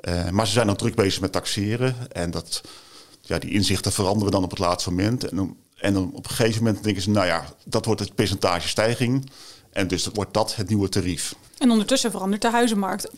Uh, 0.00 0.28
maar 0.28 0.46
ze 0.46 0.52
zijn 0.52 0.70
ook 0.70 0.78
druk 0.78 0.94
bezig 0.94 1.20
met 1.20 1.32
taxeren. 1.32 2.12
En 2.12 2.30
dat, 2.30 2.60
ja, 3.20 3.38
die 3.38 3.50
inzichten 3.50 3.92
veranderen 3.92 4.32
dan 4.32 4.44
op 4.44 4.50
het 4.50 4.58
laatste 4.58 4.90
moment. 4.90 5.24
En, 5.28 5.36
dan- 5.36 5.56
en 5.76 5.94
dan 5.94 6.10
op 6.14 6.24
een 6.28 6.34
gegeven 6.34 6.64
moment 6.64 6.84
denken 6.84 7.02
ze... 7.02 7.10
nou 7.10 7.26
ja, 7.26 7.44
dat 7.64 7.84
wordt 7.84 8.00
het 8.00 8.14
percentage 8.14 8.68
stijging. 8.68 9.30
En 9.70 9.88
dus 9.88 10.06
wordt 10.14 10.34
dat 10.34 10.56
het 10.56 10.68
nieuwe 10.68 10.88
tarief. 10.88 11.34
En 11.58 11.70
ondertussen 11.70 12.10
verandert 12.10 12.42
de 12.42 12.50
huizenmarkt 12.50 13.10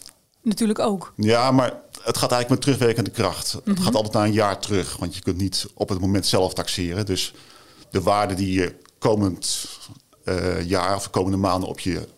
natuurlijk 0.43 0.79
ook. 0.79 1.13
Ja, 1.17 1.51
maar 1.51 1.73
het 2.03 2.19
gaat 2.19 2.33
eigenlijk 2.33 2.49
met 2.49 2.61
terugwerkende 2.61 3.11
kracht. 3.11 3.57
Het 3.65 3.81
gaat 3.81 3.95
altijd 3.95 4.13
na 4.15 4.25
een 4.25 4.33
jaar 4.33 4.59
terug, 4.59 4.97
want 4.97 5.15
je 5.15 5.21
kunt 5.23 5.37
niet 5.37 5.67
op 5.75 5.89
het 5.89 6.01
moment 6.01 6.27
zelf 6.27 6.55
taxeren. 6.55 7.07
Dus 7.07 7.35
de 7.91 8.03
waarde 8.03 8.35
die 8.35 8.53
je 8.61 8.75
komend 8.99 9.69
eh, 10.25 10.69
jaar 10.69 10.97
of 10.97 11.11
komende 11.11 11.37
maanden 11.37 11.69
op 11.69 11.81
je, 11.81 12.09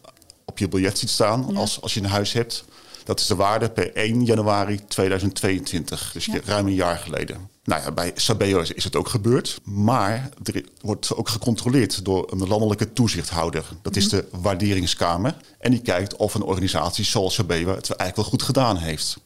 op 0.45 0.59
je 0.59 0.69
biljet 0.69 0.99
ziet 0.99 1.11
staan, 1.11 1.47
Ja. 1.51 1.59
als, 1.59 1.81
als 1.81 1.95
je 1.95 2.01
een 2.01 2.07
huis 2.07 2.33
hebt, 2.33 2.65
Dat 3.05 3.21
is 3.21 3.27
de 3.27 3.35
waarde 3.35 3.71
per 3.71 3.93
1 3.95 4.25
januari 4.25 4.81
2022, 4.89 6.11
dus 6.13 6.29
ruim 6.45 6.67
een 6.67 6.75
jaar 6.75 6.97
geleden. 6.99 7.49
Nou 7.65 7.83
ja, 7.83 7.93
bij 7.93 8.13
Sabeo 8.15 8.61
is 8.61 8.85
het 8.85 8.97
ook 8.97 9.09
gebeurd. 9.09 9.61
Maar 9.65 10.29
er 10.43 10.65
wordt 10.81 11.15
ook 11.15 11.29
gecontroleerd 11.29 12.05
door 12.05 12.33
een 12.33 12.49
landelijke 12.49 12.93
toezichthouder. 12.93 13.65
Dat 13.83 13.97
is 13.97 14.09
de 14.09 14.29
waarderingskamer. 14.41 15.37
En 15.59 15.71
die 15.71 15.81
kijkt 15.81 16.17
of 16.17 16.35
een 16.35 16.43
organisatie 16.43 17.05
zoals 17.05 17.35
Sabeo 17.35 17.69
het 17.69 17.91
eigenlijk 17.91 18.17
wel 18.17 18.25
goed 18.25 18.43
gedaan 18.43 18.77
heeft. 18.77 19.17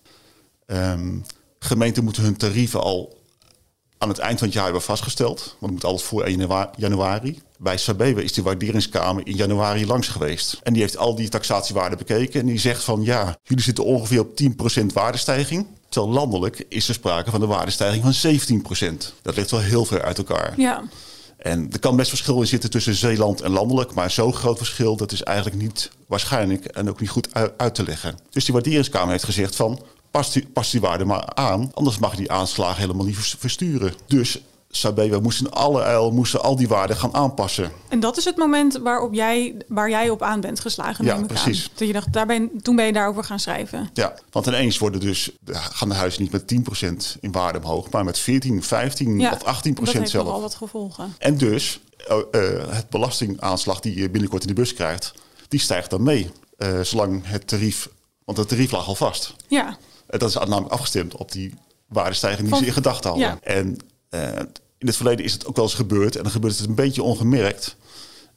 Um, 0.67 1.25
gemeenten 1.59 2.05
moeten 2.05 2.23
hun 2.23 2.37
tarieven 2.37 2.81
al 2.83 3.18
aan 3.99 4.09
het 4.09 4.19
eind 4.19 4.39
van 4.39 4.47
het 4.47 4.57
jaar 4.57 4.65
hebben 4.65 4.83
vastgesteld. 4.83 5.39
Want 5.39 5.61
het 5.61 5.71
moet 5.71 5.85
alles 5.85 6.03
voor 6.03 6.23
1 6.23 6.69
januari. 6.77 7.41
Bij 7.59 7.77
Sabewe 7.77 8.25
is 8.25 8.33
die 8.33 8.43
waarderingskamer 8.43 9.27
in 9.27 9.37
januari 9.37 9.87
langs 9.87 10.09
geweest. 10.09 10.59
En 10.63 10.73
die 10.73 10.83
heeft 10.83 10.97
al 10.97 11.15
die 11.15 11.29
taxatiewaarden 11.29 11.99
bekeken. 11.99 12.41
En 12.41 12.47
die 12.47 12.59
zegt 12.59 12.85
van 12.85 13.03
ja, 13.03 13.37
jullie 13.43 13.65
zitten 13.65 13.85
ongeveer 13.85 14.21
op 14.21 14.41
10% 14.83 14.87
waardestijging. 14.93 15.67
Terwijl 15.89 16.13
landelijk 16.13 16.65
is 16.69 16.89
er 16.89 16.95
sprake 16.95 17.31
van 17.31 17.43
een 17.43 17.49
waardestijging 17.49 18.03
van 18.03 18.93
17%. 18.93 18.97
Dat 19.23 19.37
ligt 19.37 19.51
wel 19.51 19.61
heel 19.61 19.85
ver 19.85 20.03
uit 20.03 20.19
elkaar. 20.19 20.55
Ja. 20.57 20.83
En 21.39 21.69
er 21.73 21.79
kan 21.79 21.97
best 21.97 22.09
verschil 22.09 22.41
in 22.41 22.47
zitten 22.47 22.71
tussen 22.71 22.95
Zeeland 22.95 23.41
en 23.41 23.51
landelijk. 23.51 23.95
Maar 23.95 24.11
zo'n 24.11 24.35
groot 24.35 24.57
verschil, 24.57 24.97
dat 24.97 25.13
is 25.13 25.23
eigenlijk 25.23 25.63
niet 25.63 25.91
waarschijnlijk 26.07 26.65
en 26.65 26.89
ook 26.89 27.01
niet 27.01 27.11
goed 27.11 27.29
uit 27.57 27.75
te 27.75 27.83
leggen. 27.83 28.19
Dus 28.31 28.45
die 28.45 28.55
waarderingskamer 28.55 29.11
heeft 29.11 29.25
gezegd 29.25 29.57
van 29.57 29.83
past 30.11 30.33
die, 30.33 30.47
past 30.47 30.73
die 30.73 30.81
waarde 30.81 31.05
maar 31.05 31.35
aan. 31.35 31.71
Anders 31.75 31.99
mag 31.99 32.11
je 32.11 32.17
die 32.17 32.33
aanslagen 32.33 32.81
helemaal 32.81 33.07
niet 33.07 33.17
versturen. 33.39 33.95
Dus 34.07 34.41
we 34.71 35.19
moesten 35.23 35.51
alle 35.51 35.83
uil 35.83 36.11
moesten 36.11 36.43
al 36.43 36.57
die 36.57 36.69
waarden 36.69 36.97
gaan 36.97 37.15
aanpassen. 37.15 37.73
En 37.89 38.01
dat 38.01 38.17
is 38.17 38.25
het 38.25 38.37
moment 38.37 38.79
waarop 38.79 39.15
jij, 39.15 39.55
waar 39.69 39.91
jij 39.91 40.11
op 40.11 40.23
aan 40.23 40.41
bent 40.41 40.61
geslagen. 40.61 41.05
Ja, 41.05 41.21
precies. 41.21 41.71
Toen, 41.75 41.87
je 41.87 41.93
dacht, 41.93 42.13
daar 42.13 42.27
ben, 42.27 42.51
toen 42.63 42.77
ben 42.77 42.87
je 42.87 42.93
daarover 42.93 43.25
gaan 43.25 43.41
schrijven. 43.41 43.91
Ja, 43.93 44.15
want 44.31 44.47
ineens 44.47 44.79
worden 44.79 45.01
dus, 45.01 45.31
gaan 45.51 45.89
de 45.89 45.95
huizen 45.95 46.23
niet 46.23 46.33
met 46.33 46.55
10% 47.17 47.21
in 47.21 47.33
waarde 47.33 47.59
omhoog, 47.59 47.91
maar 47.91 48.05
met 48.05 48.19
14, 48.19 48.63
15 48.63 49.31
of 49.33 49.39
18% 49.39 49.73
dat 49.73 49.93
heeft 49.93 50.11
zelf. 50.11 50.29
al 50.29 50.41
wat 50.41 50.55
gevolgen. 50.55 51.15
En 51.19 51.39
dus 51.39 51.81
uh, 52.09 52.17
het 52.69 52.89
belastingaanslag 52.91 53.81
die 53.81 53.99
je 53.99 54.11
binnenkort 54.11 54.43
in 54.43 54.49
de 54.49 54.55
bus 54.55 54.75
krijgt, 54.75 55.13
die 55.49 55.61
stijgt 55.61 55.91
dan 55.91 56.03
mee. 56.03 56.31
Uh, 56.59 56.81
zolang 56.81 57.23
het 57.27 57.47
tarief, 57.47 57.89
want 58.25 58.39
het 58.39 58.49
tarief 58.49 58.71
lag 58.71 58.89
al 58.89 58.95
vast. 58.95 59.35
Ja. 59.49 59.79
Dat 60.09 60.29
is 60.29 60.35
namelijk 60.35 60.73
afgestemd 60.73 61.17
op 61.17 61.33
die 61.33 61.55
waardestijging 61.87 62.49
die 62.49 62.59
ze 62.59 62.67
in 62.67 62.73
gedachten 62.73 63.11
hadden. 63.11 63.43
En 63.43 63.77
uh, 64.11 64.39
in 64.79 64.87
het 64.87 64.97
verleden 64.97 65.25
is 65.25 65.33
het 65.33 65.47
ook 65.47 65.57
wel 65.57 65.65
eens 65.65 65.75
gebeurd. 65.75 66.17
En 66.17 66.23
dan 66.23 66.33
gebeurt 66.33 66.59
het 66.59 66.69
een 66.69 66.75
beetje 66.75 67.03
ongemerkt. 67.03 67.77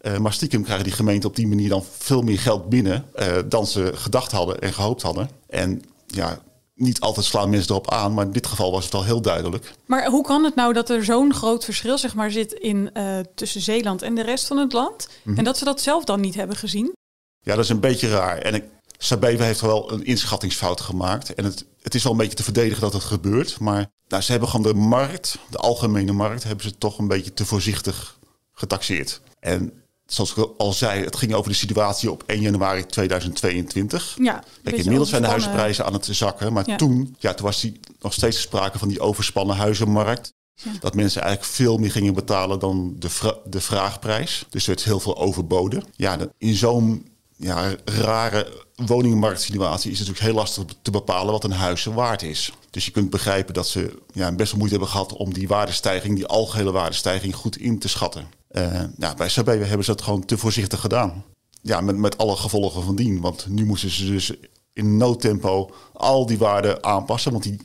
Uh, 0.02 0.18
maar 0.18 0.34
stiekem 0.34 0.64
krijgen 0.64 0.86
die 0.86 0.94
gemeenten 0.94 1.30
op 1.30 1.36
die 1.36 1.48
manier 1.48 1.70
dan 1.70 1.84
veel 1.98 2.22
meer 2.22 2.40
geld 2.40 2.70
binnen 2.70 3.06
uh, 3.16 3.38
dan 3.46 3.68
ze 3.68 3.92
gedacht 3.96 4.32
hadden 4.32 4.62
en 4.62 4.74
gehoopt 4.74 5.02
hadden. 5.02 5.30
En 5.48 5.82
ja, 6.08 6.42
niet 6.76 7.00
altijd 7.00 7.26
slaan 7.26 7.50
mensen 7.50 7.70
erop 7.70 7.92
aan, 7.92 8.14
maar 8.14 8.26
in 8.26 8.32
dit 8.32 8.48
geval 8.48 8.72
was 8.72 8.86
het 8.86 8.94
al 8.94 9.04
heel 9.04 9.22
duidelijk. 9.22 9.74
Maar 9.86 10.10
hoe 10.10 10.24
kan 10.24 10.44
het 10.44 10.56
nou 10.56 10.74
dat 10.74 10.90
er 10.90 11.04
zo'n 11.04 11.34
groot 11.34 11.66
verschil 11.66 11.98
zeg 11.98 12.16
maar, 12.16 12.32
zit 12.32 12.52
in, 12.52 12.90
uh, 12.94 13.20
tussen 13.36 13.62
Zeeland 13.62 14.02
en 14.02 14.16
de 14.16 14.24
rest 14.24 14.48
van 14.48 14.58
het 14.58 14.74
land? 14.74 15.08
Mm 15.08 15.16
-hmm. 15.24 15.38
En 15.38 15.44
dat 15.44 15.58
ze 15.58 15.64
dat 15.66 15.82
zelf 15.82 16.04
dan 16.04 16.20
niet 16.20 16.36
hebben 16.36 16.56
gezien? 16.56 16.94
Ja, 17.40 17.56
dat 17.56 17.64
is 17.64 17.70
een 17.70 17.80
beetje 17.80 18.10
raar. 18.10 18.38
En 18.38 18.54
ik, 18.54 18.64
Sabeva 19.04 19.44
heeft 19.44 19.62
wel 19.62 19.92
een 19.92 20.04
inschattingsfout 20.04 20.82
gemaakt. 20.82 21.34
En 21.34 21.44
het, 21.44 21.66
het 21.82 21.96
is 21.96 22.04
wel 22.04 22.12
een 22.12 22.18
beetje 22.18 22.36
te 22.36 22.44
verdedigen 22.44 22.82
dat 22.82 22.94
het 22.94 23.04
gebeurt. 23.04 23.60
Maar 23.60 23.92
nou, 24.08 24.24
ze 24.24 24.32
hebben 24.32 24.50
gewoon 24.50 24.74
de 24.74 24.80
markt, 24.80 25.38
de 25.50 25.58
algemene 25.58 26.12
markt, 26.12 26.44
hebben 26.44 26.66
ze 26.66 26.78
toch 26.78 26.98
een 26.98 27.08
beetje 27.08 27.34
te 27.34 27.46
voorzichtig 27.46 28.20
getaxeerd. 28.54 29.22
En 29.40 29.74
zoals 30.06 30.36
ik 30.36 30.50
al 30.58 30.74
zei, 30.74 31.04
het 31.04 31.16
ging 31.16 31.34
over 31.34 31.52
de 31.52 31.58
situatie 31.58 32.12
op 32.12 32.24
1 32.26 32.42
januari 32.42 32.86
2022. 32.86 34.16
Ja, 34.18 34.44
Kijk, 34.64 34.76
inmiddels 34.76 35.10
zijn 35.10 35.22
de 35.22 35.28
huizenprijzen 35.28 35.86
aan 35.86 35.94
het 35.94 36.08
zakken. 36.12 36.54
Maar 36.54 36.78
toen, 36.78 37.16
ja, 37.20 37.34
toen 37.34 37.46
was 37.46 37.62
die, 37.62 37.80
nog 38.00 38.14
steeds 38.14 38.42
sprake 38.42 38.80
van 38.80 38.88
die 38.88 39.00
overspannen 39.00 39.56
huizenmarkt. 39.56 40.34
Ja. 40.54 40.72
Dat 40.80 40.96
mensen 40.96 41.22
eigenlijk 41.22 41.54
veel 41.54 41.78
meer 41.78 41.92
gingen 41.92 42.14
betalen 42.14 42.60
dan 42.60 42.96
de, 43.00 43.10
vra 43.10 43.36
de 43.46 43.62
vraagprijs. 43.62 44.46
Dus 44.50 44.64
er 44.64 44.70
werd 44.70 44.84
heel 44.84 45.00
veel 45.00 45.18
overboden. 45.18 45.84
Ja, 45.96 46.18
in 46.38 46.56
zo'n 46.56 47.06
ja, 47.36 47.76
rare 47.86 48.66
woningmarktsituatie 48.86 49.92
is 49.92 50.00
het 50.00 50.08
natuurlijk 50.08 50.34
heel 50.34 50.44
lastig 50.44 50.66
te 50.82 50.92
bepalen 50.92 51.32
wat 51.32 51.44
een 51.44 51.52
huis 51.52 51.84
waard 51.84 52.22
is. 52.22 52.54
Dus 52.70 52.86
je 52.86 52.92
kunt 52.92 53.10
begrijpen 53.10 53.54
dat 53.54 53.68
ze 53.68 54.00
ja, 54.14 54.32
best 54.32 54.52
wel 54.52 54.60
moeite 54.60 54.76
hebben 54.76 54.94
gehad 54.94 55.14
om 55.14 55.34
die 55.34 55.48
waardestijging, 55.48 56.16
die 56.16 56.26
algehele 56.26 56.72
waardestijging, 56.72 57.36
goed 57.36 57.58
in 57.58 57.80
te 57.80 57.88
schatten. 57.88 58.28
Uh, 58.52 58.84
ja, 58.98 59.14
bij 59.14 59.30
SAB 59.30 59.46
hebben 59.46 59.84
ze 59.84 59.92
dat 59.92 60.02
gewoon 60.02 60.26
te 60.26 60.38
voorzichtig 60.38 60.80
gedaan. 60.80 61.24
Ja, 61.62 61.82
met, 61.82 61.98
met 61.98 62.18
alle 62.18 62.36
gevolgen 62.36 62.84
van 62.84 62.96
dien. 62.96 63.22
Want 63.22 63.46
nu 63.50 63.66
moesten 63.66 63.90
ze 63.90 64.06
dus 64.06 64.32
in 64.74 64.98
noodtempo 64.98 65.72
al 65.94 66.26
die 66.26 66.38
waarden 66.38 66.84
aanpassen. 66.84 67.32
Want 67.32 67.44
die 67.44 67.60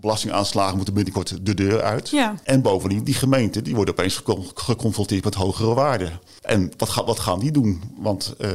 belastingaanslagen 0.00 0.76
moeten 0.76 0.94
binnenkort 0.94 1.46
de 1.46 1.54
deur 1.54 1.82
uit. 1.82 2.08
Ja. 2.08 2.34
En 2.44 2.62
bovendien, 2.62 3.04
die 3.04 3.14
gemeenten 3.14 3.64
die 3.64 3.74
worden 3.74 3.94
opeens 3.94 4.22
geconfronteerd 4.54 5.24
met 5.24 5.34
hogere 5.34 5.74
waarden. 5.74 6.20
En 6.48 6.72
wat, 6.76 6.88
ga, 6.88 7.04
wat 7.04 7.18
gaan 7.18 7.38
die 7.38 7.50
doen? 7.50 7.82
Want 7.96 8.34
uh, 8.38 8.50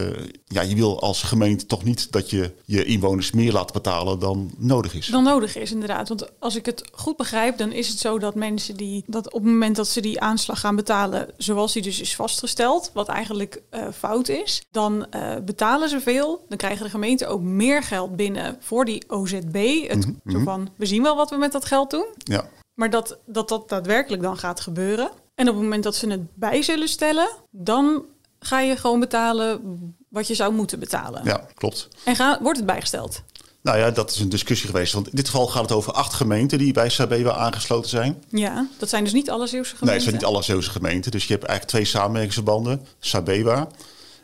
ja, 0.46 0.62
je 0.62 0.76
wil 0.76 1.02
als 1.02 1.24
gemeente 1.24 1.66
toch 1.66 1.84
niet 1.84 2.12
dat 2.12 2.30
je 2.30 2.54
je 2.66 2.84
inwoners 2.84 3.32
meer 3.32 3.52
laat 3.52 3.74
betalen 3.74 4.20
dan 4.20 4.52
nodig 4.58 4.94
is. 4.94 5.08
Dan 5.08 5.24
nodig 5.24 5.56
is, 5.56 5.72
inderdaad. 5.72 6.08
Want 6.08 6.40
als 6.40 6.56
ik 6.56 6.66
het 6.66 6.90
goed 6.92 7.18
begrijp, 7.18 7.58
dan 7.58 7.72
is 7.72 7.88
het 7.88 8.00
zo 8.00 8.20
dat 8.20 8.36
mensen 8.36 8.78
die 8.78 9.04
dat 9.08 9.26
op 9.26 9.44
het 9.44 9.52
moment 9.52 9.76
dat 9.76 9.88
ze 9.88 10.02
die 10.02 10.20
aanslag 10.20 10.60
gaan 10.60 10.76
betalen, 10.76 11.30
zoals 11.38 11.74
die 11.74 11.82
dus 11.82 12.00
is 12.00 12.16
vastgesteld, 12.16 12.92
wat 12.94 13.08
eigenlijk 13.08 13.62
uh, 13.72 13.82
fout 13.98 14.30
is, 14.30 14.64
dan 14.72 15.06
uh, 15.16 15.36
betalen 15.46 15.90
ze 15.90 16.00
veel. 16.00 16.46
Dan 16.48 16.58
krijgen 16.58 16.84
de 16.84 16.92
gemeenten 16.92 17.30
ook 17.30 17.42
meer 17.42 17.84
geld 17.84 18.16
binnen 18.16 18.58
voor 18.60 18.86
die 18.86 19.04
OZB. 19.08 19.88
Het 19.88 20.06
mm 20.06 20.20
-hmm. 20.24 20.44
van 20.44 20.70
we 20.76 20.86
zien 20.86 21.04
wel 21.04 21.16
wat 21.16 21.30
we 21.30 21.38
met 21.38 21.52
dat 21.52 21.66
geld 21.66 21.90
doen. 21.92 22.08
Ja. 22.18 22.46
Maar 22.74 22.90
dat, 22.90 23.18
dat 23.26 23.50
dat 23.50 23.70
daadwerkelijk 23.70 24.22
dan 24.22 24.38
gaat 24.38 24.60
gebeuren. 24.60 25.12
En 25.44 25.50
op 25.50 25.56
het 25.56 25.64
moment 25.64 25.84
dat 25.84 25.96
ze 25.96 26.10
het 26.10 26.36
bij 26.36 26.62
zullen 26.62 26.88
stellen, 26.88 27.30
dan 27.52 28.06
ga 28.40 28.60
je 28.60 28.76
gewoon 28.76 29.00
betalen 29.00 29.62
wat 30.10 30.28
je 30.28 30.36
zou 30.36 30.54
moeten 30.54 30.80
betalen. 30.80 31.22
Ja, 31.24 31.48
klopt. 31.56 31.88
En 32.04 32.16
ga, 32.16 32.40
wordt 32.42 32.58
het 32.58 32.66
bijgesteld? 32.66 33.22
Nou 33.62 33.78
ja, 33.78 33.92
dat 33.92 34.12
is 34.12 34.20
een 34.20 34.30
discussie 34.30 34.70
geweest. 34.70 34.94
Want 34.94 35.08
in 35.08 35.16
dit 35.16 35.26
geval 35.26 35.48
gaat 35.48 35.62
het 35.62 35.72
over 35.72 35.94
acht 35.94 36.14
gemeenten 36.14 36.58
die 36.58 36.74
bij 36.74 36.90
Sabeba 36.90 37.36
aangesloten 37.36 37.90
zijn. 37.90 38.24
Ja, 38.30 38.68
dat 38.78 38.90
zijn 38.90 39.04
dus 39.04 39.14
niet 39.14 39.30
alle 39.30 39.48
Zeeuwse 39.48 39.76
gemeenten? 39.76 39.86
Nee, 39.86 39.96
het 39.96 40.04
zijn 40.04 40.16
niet 40.16 40.26
alle 40.26 40.44
Zeeuwse 40.44 40.70
gemeenten. 40.70 41.12
Dus 41.12 41.28
je 41.28 41.34
hebt 41.34 41.46
eigenlijk 41.46 41.78
twee 41.78 41.86
samenwerkingsverbanden. 41.86 42.86
Sabeba. 43.00 43.68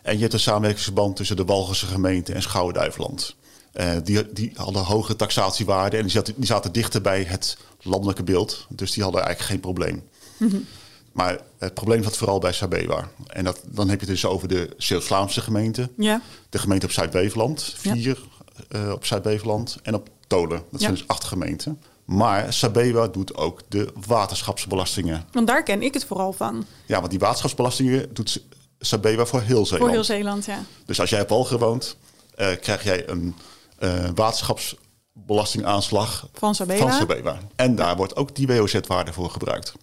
En 0.01 0.13
je 0.13 0.21
hebt 0.21 0.33
een 0.33 0.39
samenwerkingsverband 0.39 1.15
tussen 1.15 1.35
de 1.35 1.45
Walgense 1.45 1.85
gemeente 1.85 2.33
en 2.33 2.41
Schouwen-Duiveland. 2.41 3.35
Uh, 3.73 3.91
die, 4.03 4.33
die 4.33 4.51
hadden 4.55 4.83
hoge 4.83 5.15
taxatiewaarden 5.15 5.99
en 5.99 6.05
die 6.05 6.13
zaten, 6.15 6.33
die 6.35 6.45
zaten 6.45 6.71
dichter 6.71 7.01
bij 7.01 7.23
het 7.23 7.57
landelijke 7.81 8.23
beeld. 8.23 8.65
Dus 8.69 8.91
die 8.91 9.03
hadden 9.03 9.21
eigenlijk 9.21 9.51
geen 9.51 9.61
probleem. 9.61 10.03
Mm 10.37 10.49
-hmm. 10.49 10.65
Maar 11.11 11.39
het 11.57 11.73
probleem 11.73 12.03
zat 12.03 12.17
vooral 12.17 12.39
bij 12.39 12.53
Sabewa. 12.53 13.09
En 13.27 13.43
dat, 13.43 13.61
dan 13.65 13.89
heb 13.89 13.99
je 13.99 14.05
het 14.05 14.15
dus 14.15 14.25
over 14.25 14.47
de 14.47 14.69
Zeeuws-Vlaamse 14.77 15.41
gemeente. 15.41 15.89
Ja. 15.97 16.21
De 16.49 16.59
gemeente 16.59 16.85
op 16.85 16.91
Zuid-Beveland. 16.91 17.73
Vier 17.77 18.19
ja. 18.69 18.79
uh, 18.79 18.91
op 18.91 19.05
Zuid-Beveland. 19.05 19.77
En 19.83 19.93
op 19.93 20.09
Tolen. 20.27 20.63
Dat 20.71 20.81
zijn 20.81 20.93
dus 20.93 21.07
acht 21.07 21.23
gemeenten. 21.23 21.81
Maar 22.05 22.53
Sabewa 22.53 23.07
doet 23.07 23.35
ook 23.35 23.61
de 23.67 23.93
waterschapsbelastingen. 24.07 25.25
Want 25.31 25.47
daar 25.47 25.63
ken 25.63 25.81
ik 25.81 25.93
het 25.93 26.05
vooral 26.05 26.33
van. 26.33 26.65
Ja, 26.85 26.99
want 26.99 27.09
die 27.09 27.19
waterschapsbelastingen 27.19 28.13
doet 28.13 28.43
Sabewa 28.79 29.25
voor 29.25 29.41
heel 29.41 29.65
Zeeland. 29.65 29.83
Voor 29.83 29.89
heel 29.89 30.03
Zeeland, 30.03 30.45
ja. 30.45 30.63
Dus 30.85 30.99
als 30.99 31.09
jij 31.09 31.21
op 31.21 31.29
Walger 31.29 31.59
woont, 31.59 31.97
uh, 32.37 32.47
krijg 32.61 32.83
jij 32.83 33.09
een 33.09 33.35
uh, 33.79 34.05
waterschapsbelastingaanslag 34.15 36.27
van 36.33 36.55
Sabewa. 36.55 36.79
van 36.79 36.91
Sabewa. 36.91 37.37
En 37.55 37.75
daar 37.75 37.95
wordt 37.95 38.15
ook 38.15 38.35
die 38.35 38.47
WOZ-waarde 38.47 39.13
voor 39.13 39.29
gebruikt. 39.29 39.73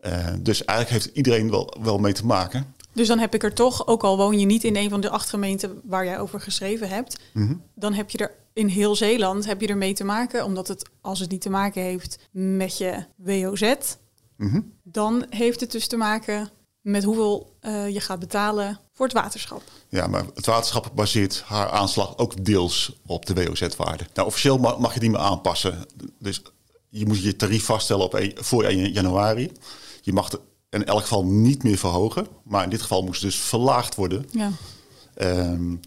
Uh, 0.00 0.26
dus 0.40 0.64
eigenlijk 0.64 1.02
heeft 1.02 1.16
iedereen 1.16 1.50
wel, 1.50 1.76
wel 1.82 1.98
mee 1.98 2.12
te 2.12 2.26
maken. 2.26 2.74
Dus 2.92 3.08
dan 3.08 3.18
heb 3.18 3.34
ik 3.34 3.42
er 3.42 3.54
toch, 3.54 3.86
ook 3.86 4.02
al 4.02 4.16
woon 4.16 4.38
je 4.38 4.46
niet 4.46 4.64
in 4.64 4.76
een 4.76 4.90
van 4.90 5.00
de 5.00 5.10
acht 5.10 5.28
gemeenten 5.28 5.80
waar 5.84 6.04
jij 6.04 6.18
over 6.18 6.40
geschreven 6.40 6.88
hebt, 6.88 7.18
mm 7.32 7.46
-hmm. 7.46 7.62
dan 7.74 7.92
heb 7.92 8.10
je 8.10 8.18
er 8.18 8.34
in 8.52 8.66
heel 8.66 8.94
Zeeland 8.94 9.46
heb 9.46 9.60
je 9.60 9.66
er 9.66 9.76
mee 9.76 9.94
te 9.94 10.04
maken, 10.04 10.44
omdat 10.44 10.68
het 10.68 10.88
als 11.00 11.20
het 11.20 11.30
niet 11.30 11.40
te 11.40 11.50
maken 11.50 11.82
heeft 11.82 12.18
met 12.30 12.78
je 12.78 13.04
WOZ, 13.16 13.74
mm 14.36 14.50
-hmm. 14.50 14.72
dan 14.82 15.26
heeft 15.30 15.60
het 15.60 15.72
dus 15.72 15.86
te 15.86 15.96
maken 15.96 16.50
met 16.80 17.04
hoeveel 17.04 17.56
uh, 17.62 17.88
je 17.88 18.00
gaat 18.00 18.18
betalen 18.18 18.78
voor 18.92 19.06
het 19.06 19.14
waterschap. 19.14 19.62
Ja, 19.88 20.06
maar 20.06 20.24
het 20.34 20.46
waterschap 20.46 20.90
baseert 20.94 21.42
haar 21.46 21.68
aanslag 21.68 22.18
ook 22.18 22.44
deels 22.44 22.96
op 23.06 23.26
de 23.26 23.34
WOZ-waarde. 23.34 24.06
Nou, 24.14 24.28
officieel 24.28 24.58
mag, 24.58 24.78
mag 24.78 24.94
je 24.94 25.00
die 25.00 25.10
maar 25.10 25.20
aanpassen. 25.20 25.86
Dus 26.18 26.42
je 26.88 27.06
moet 27.06 27.22
je 27.22 27.36
tarief 27.36 27.64
vaststellen 27.64 28.04
op 28.04 28.14
een, 28.14 28.32
voor 28.36 28.64
1 28.64 28.92
januari. 28.92 29.52
Je 30.06 30.12
mag 30.12 30.30
het 30.30 30.40
in 30.70 30.84
elk 30.84 31.00
geval 31.00 31.24
niet 31.24 31.62
meer 31.62 31.78
verhogen. 31.78 32.26
Maar 32.44 32.64
in 32.64 32.70
dit 32.70 32.82
geval 32.82 33.02
moest 33.02 33.22
het 33.22 33.30
dus 33.30 33.40
verlaagd 33.40 33.94
worden. 33.94 34.28
Ja. 34.30 34.50
Um, 35.18 35.80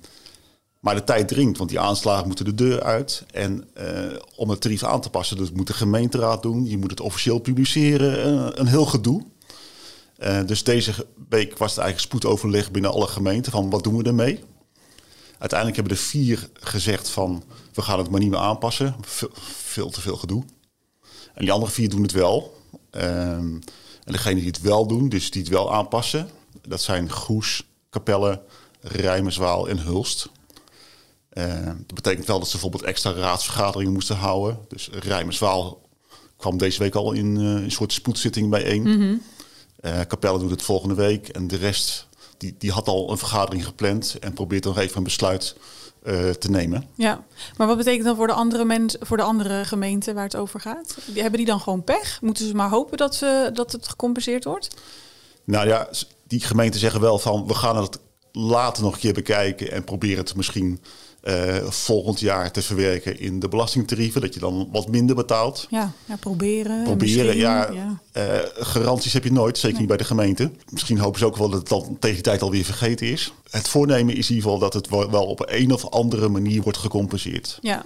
maar 0.80 0.96
de 0.96 1.04
tijd 1.04 1.28
dringt, 1.28 1.58
want 1.58 1.70
die 1.70 1.80
aanslagen 1.80 2.28
moeten 2.28 2.46
de 2.46 2.56
deur 2.56 2.84
uit. 2.84 3.24
En 3.32 3.68
uh, 3.78 4.16
om 4.36 4.50
het 4.50 4.62
tarief 4.62 4.84
aan 4.84 5.02
te 5.02 5.10
passen, 5.10 5.38
dat 5.38 5.54
moet 5.54 5.68
de 5.68 5.74
gemeenteraad 5.74 6.42
doen. 6.42 6.66
Je 6.66 6.78
moet 6.78 6.90
het 6.90 7.00
officieel 7.00 7.40
publiceren. 7.40 8.34
Uh, 8.34 8.48
een 8.52 8.68
heel 8.68 8.86
gedoe. 8.86 9.24
Uh, 10.20 10.46
dus 10.46 10.64
deze 10.64 11.06
week 11.30 11.58
was 11.58 11.72
het 11.72 11.80
eigenlijk 11.80 12.14
spoedoverleg 12.14 12.72
binnen 12.72 12.92
alle 12.92 13.08
gemeenten 13.08 13.52
van 13.52 13.70
wat 13.70 13.84
doen 13.84 13.98
we 13.98 14.04
ermee. 14.04 14.44
Uiteindelijk 15.38 15.80
hebben 15.80 15.98
er 15.98 16.04
vier 16.04 16.50
gezegd 16.54 17.10
van 17.10 17.44
we 17.74 17.82
gaan 17.82 18.00
het 18.00 18.10
maar 18.10 18.20
niet 18.20 18.30
meer 18.30 18.40
aanpassen. 18.40 18.96
Veel, 19.02 19.32
veel 19.34 19.90
te 19.90 20.02
veel 20.02 20.18
gedoe. 20.18 20.44
En 21.34 21.42
die 21.42 21.52
andere 21.52 21.72
vier 21.72 21.90
doen 21.90 22.02
het 22.02 22.12
wel. 22.12 22.58
Ehm, 22.92 23.58
en 24.10 24.16
degene 24.16 24.36
die 24.36 24.48
het 24.48 24.62
wel 24.62 24.88
doen, 24.88 25.10
dus 25.10 25.32
die 25.32 25.42
het 25.42 25.52
wel 25.52 25.74
aanpassen, 25.74 26.30
dat 26.68 26.82
zijn 26.82 27.12
Goes, 27.12 27.64
Capelle, 27.90 28.42
Rijmerswaal 28.82 29.70
en 29.70 29.80
Hulst. 29.80 30.30
Uh, 31.34 31.66
dat 31.66 31.94
betekent 31.94 32.28
wel 32.28 32.40
dat 32.40 32.48
ze 32.48 32.52
bijvoorbeeld 32.52 32.84
extra 32.84 33.12
raadsvergaderingen 33.12 33.94
moesten 33.94 34.16
houden. 34.16 34.60
Dus 34.68 34.90
Rijmerswaal 34.92 35.82
kwam 36.38 36.58
deze 36.58 36.80
week 36.80 36.96
al 36.96 37.12
in 37.12 37.36
uh, 37.36 37.44
een 37.44 37.72
soort 37.72 37.94
spoedzitting 37.94 38.50
bijeen. 38.50 38.82
Mm 38.82 39.22
Capelle 40.08 40.40
doet 40.40 40.50
het 40.50 40.62
volgende 40.62 40.96
week. 40.96 41.28
En 41.28 41.48
de 41.48 41.56
rest 41.56 42.08
die, 42.38 42.56
die 42.58 42.72
had 42.72 42.88
al 42.88 43.12
een 43.12 43.18
vergadering 43.18 43.66
gepland 43.66 44.18
en 44.20 44.34
probeert 44.34 44.64
dan 44.64 44.78
even 44.78 44.98
een 44.98 45.04
besluit 45.04 45.56
uh, 46.04 46.30
te 46.30 46.50
nemen. 46.50 46.86
Ja, 46.96 47.24
maar 47.58 47.68
wat 47.68 47.78
betekent 47.78 48.06
dan 48.06 48.16
voor 48.16 48.28
de 48.28 48.34
andere 48.34 48.66
mensen, 48.66 49.00
voor 49.06 49.18
de 49.18 49.24
andere 49.24 49.66
gemeenten 49.66 50.16
waar 50.16 50.24
het 50.24 50.36
over 50.36 50.60
gaat? 50.60 50.98
Die, 51.06 51.22
hebben 51.22 51.40
die 51.40 51.48
dan 51.50 51.60
gewoon 51.60 51.84
pech? 51.84 52.22
Moeten 52.22 52.48
ze 52.48 52.56
maar 52.56 52.70
hopen 52.70 52.98
dat, 52.98 53.16
ze, 53.16 53.50
dat 53.54 53.72
het 53.72 53.88
gecompenseerd 53.88 54.44
wordt? 54.44 54.76
Nou 55.44 55.68
ja, 55.68 55.90
die 56.28 56.42
gemeenten 56.42 56.80
zeggen 56.80 57.02
wel 57.02 57.20
van 57.20 57.48
we 57.48 57.54
gaan 57.54 57.78
het 57.78 58.00
later 58.32 58.84
nog 58.84 58.94
een 58.94 59.00
keer 59.00 59.14
bekijken 59.14 59.72
en 59.72 59.84
proberen 59.84 60.18
het 60.18 60.36
misschien 60.36 60.82
uh, 61.24 61.68
volgend 61.68 62.20
jaar 62.20 62.52
te 62.52 62.62
verwerken 62.62 63.20
in 63.20 63.40
de 63.40 63.48
belastingtarieven. 63.48 64.22
Dat 64.22 64.34
je 64.34 64.40
dan 64.40 64.70
wat 64.72 64.88
minder 64.88 65.16
betaalt. 65.16 65.68
Ja, 65.70 65.92
ja 66.06 66.16
proberen. 66.16 66.84
Proberen, 66.84 67.38
ja. 67.38 67.72
ja. 67.72 68.00
Uh, 68.14 68.40
garanties 68.54 69.14
heb 69.14 69.24
je 69.24 69.32
nooit, 69.32 69.58
zeker 69.58 69.80
niet 69.80 69.88
bij 69.88 69.98
de 69.98 70.04
gemeente. 70.04 70.52
Misschien 70.70 70.98
hopen 70.98 71.20
ze 71.20 71.26
ook 71.26 71.38
wel 71.38 71.50
dat 71.50 71.60
het 71.60 71.70
dan 71.70 71.98
tegen 72.00 72.16
die 72.16 72.24
tijd 72.24 72.42
alweer 72.42 72.64
vergeten 72.64 73.08
is. 73.08 73.34
Het 73.50 73.68
voornemen 73.68 74.16
is 74.16 74.30
in 74.30 74.36
ieder 74.36 74.52
geval 74.52 74.70
dat 74.70 74.74
het 74.74 74.90
wel 74.90 75.26
op 75.26 75.44
een 75.50 75.72
of 75.72 75.90
andere 75.90 76.30
manier 76.30 76.62
wordt 76.62 76.78
gecompenseerd. 76.78 77.58
Ja. 77.62 77.86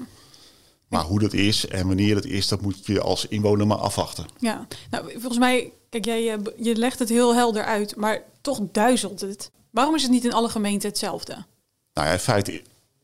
Maar 0.87 1.03
hoe 1.03 1.19
dat 1.19 1.33
is 1.33 1.67
en 1.67 1.87
wanneer 1.87 2.15
dat 2.15 2.25
is, 2.25 2.47
dat 2.47 2.61
moet 2.61 2.85
je 2.85 3.01
als 3.01 3.27
inwoner 3.27 3.67
maar 3.67 3.77
afwachten. 3.77 4.25
Ja, 4.37 4.67
nou 4.89 5.11
volgens 5.11 5.37
mij, 5.37 5.71
kijk, 5.89 6.05
jij 6.05 6.39
je 6.57 6.75
legt 6.75 6.99
het 6.99 7.09
heel 7.09 7.35
helder 7.35 7.63
uit, 7.63 7.95
maar 7.95 8.23
toch 8.41 8.59
duizelt 8.71 9.21
het. 9.21 9.51
Waarom 9.69 9.95
is 9.95 10.01
het 10.01 10.11
niet 10.11 10.25
in 10.25 10.33
alle 10.33 10.49
gemeenten 10.49 10.89
hetzelfde? 10.89 11.45
Nou 11.93 12.07
ja, 12.07 12.13
in 12.13 12.19
feite 12.19 12.61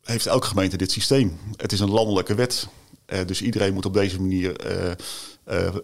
heeft 0.10 0.25
elke 0.25 0.48
gemeente 0.48 0.78
dit 0.78 0.92
systeem. 0.92 1.38
Het 1.56 1.72
is 1.72 1.80
een 1.80 1.89
landelijke 1.89 2.36
wet. 2.36 2.68
Uh, 3.08 3.20
dus 3.25 3.42
iedereen 3.42 3.74
moet 3.74 3.86
op 3.86 3.94
deze 3.94 4.22
manier 4.22 4.66
uh, 4.72 4.92
uh, 5.48 5.75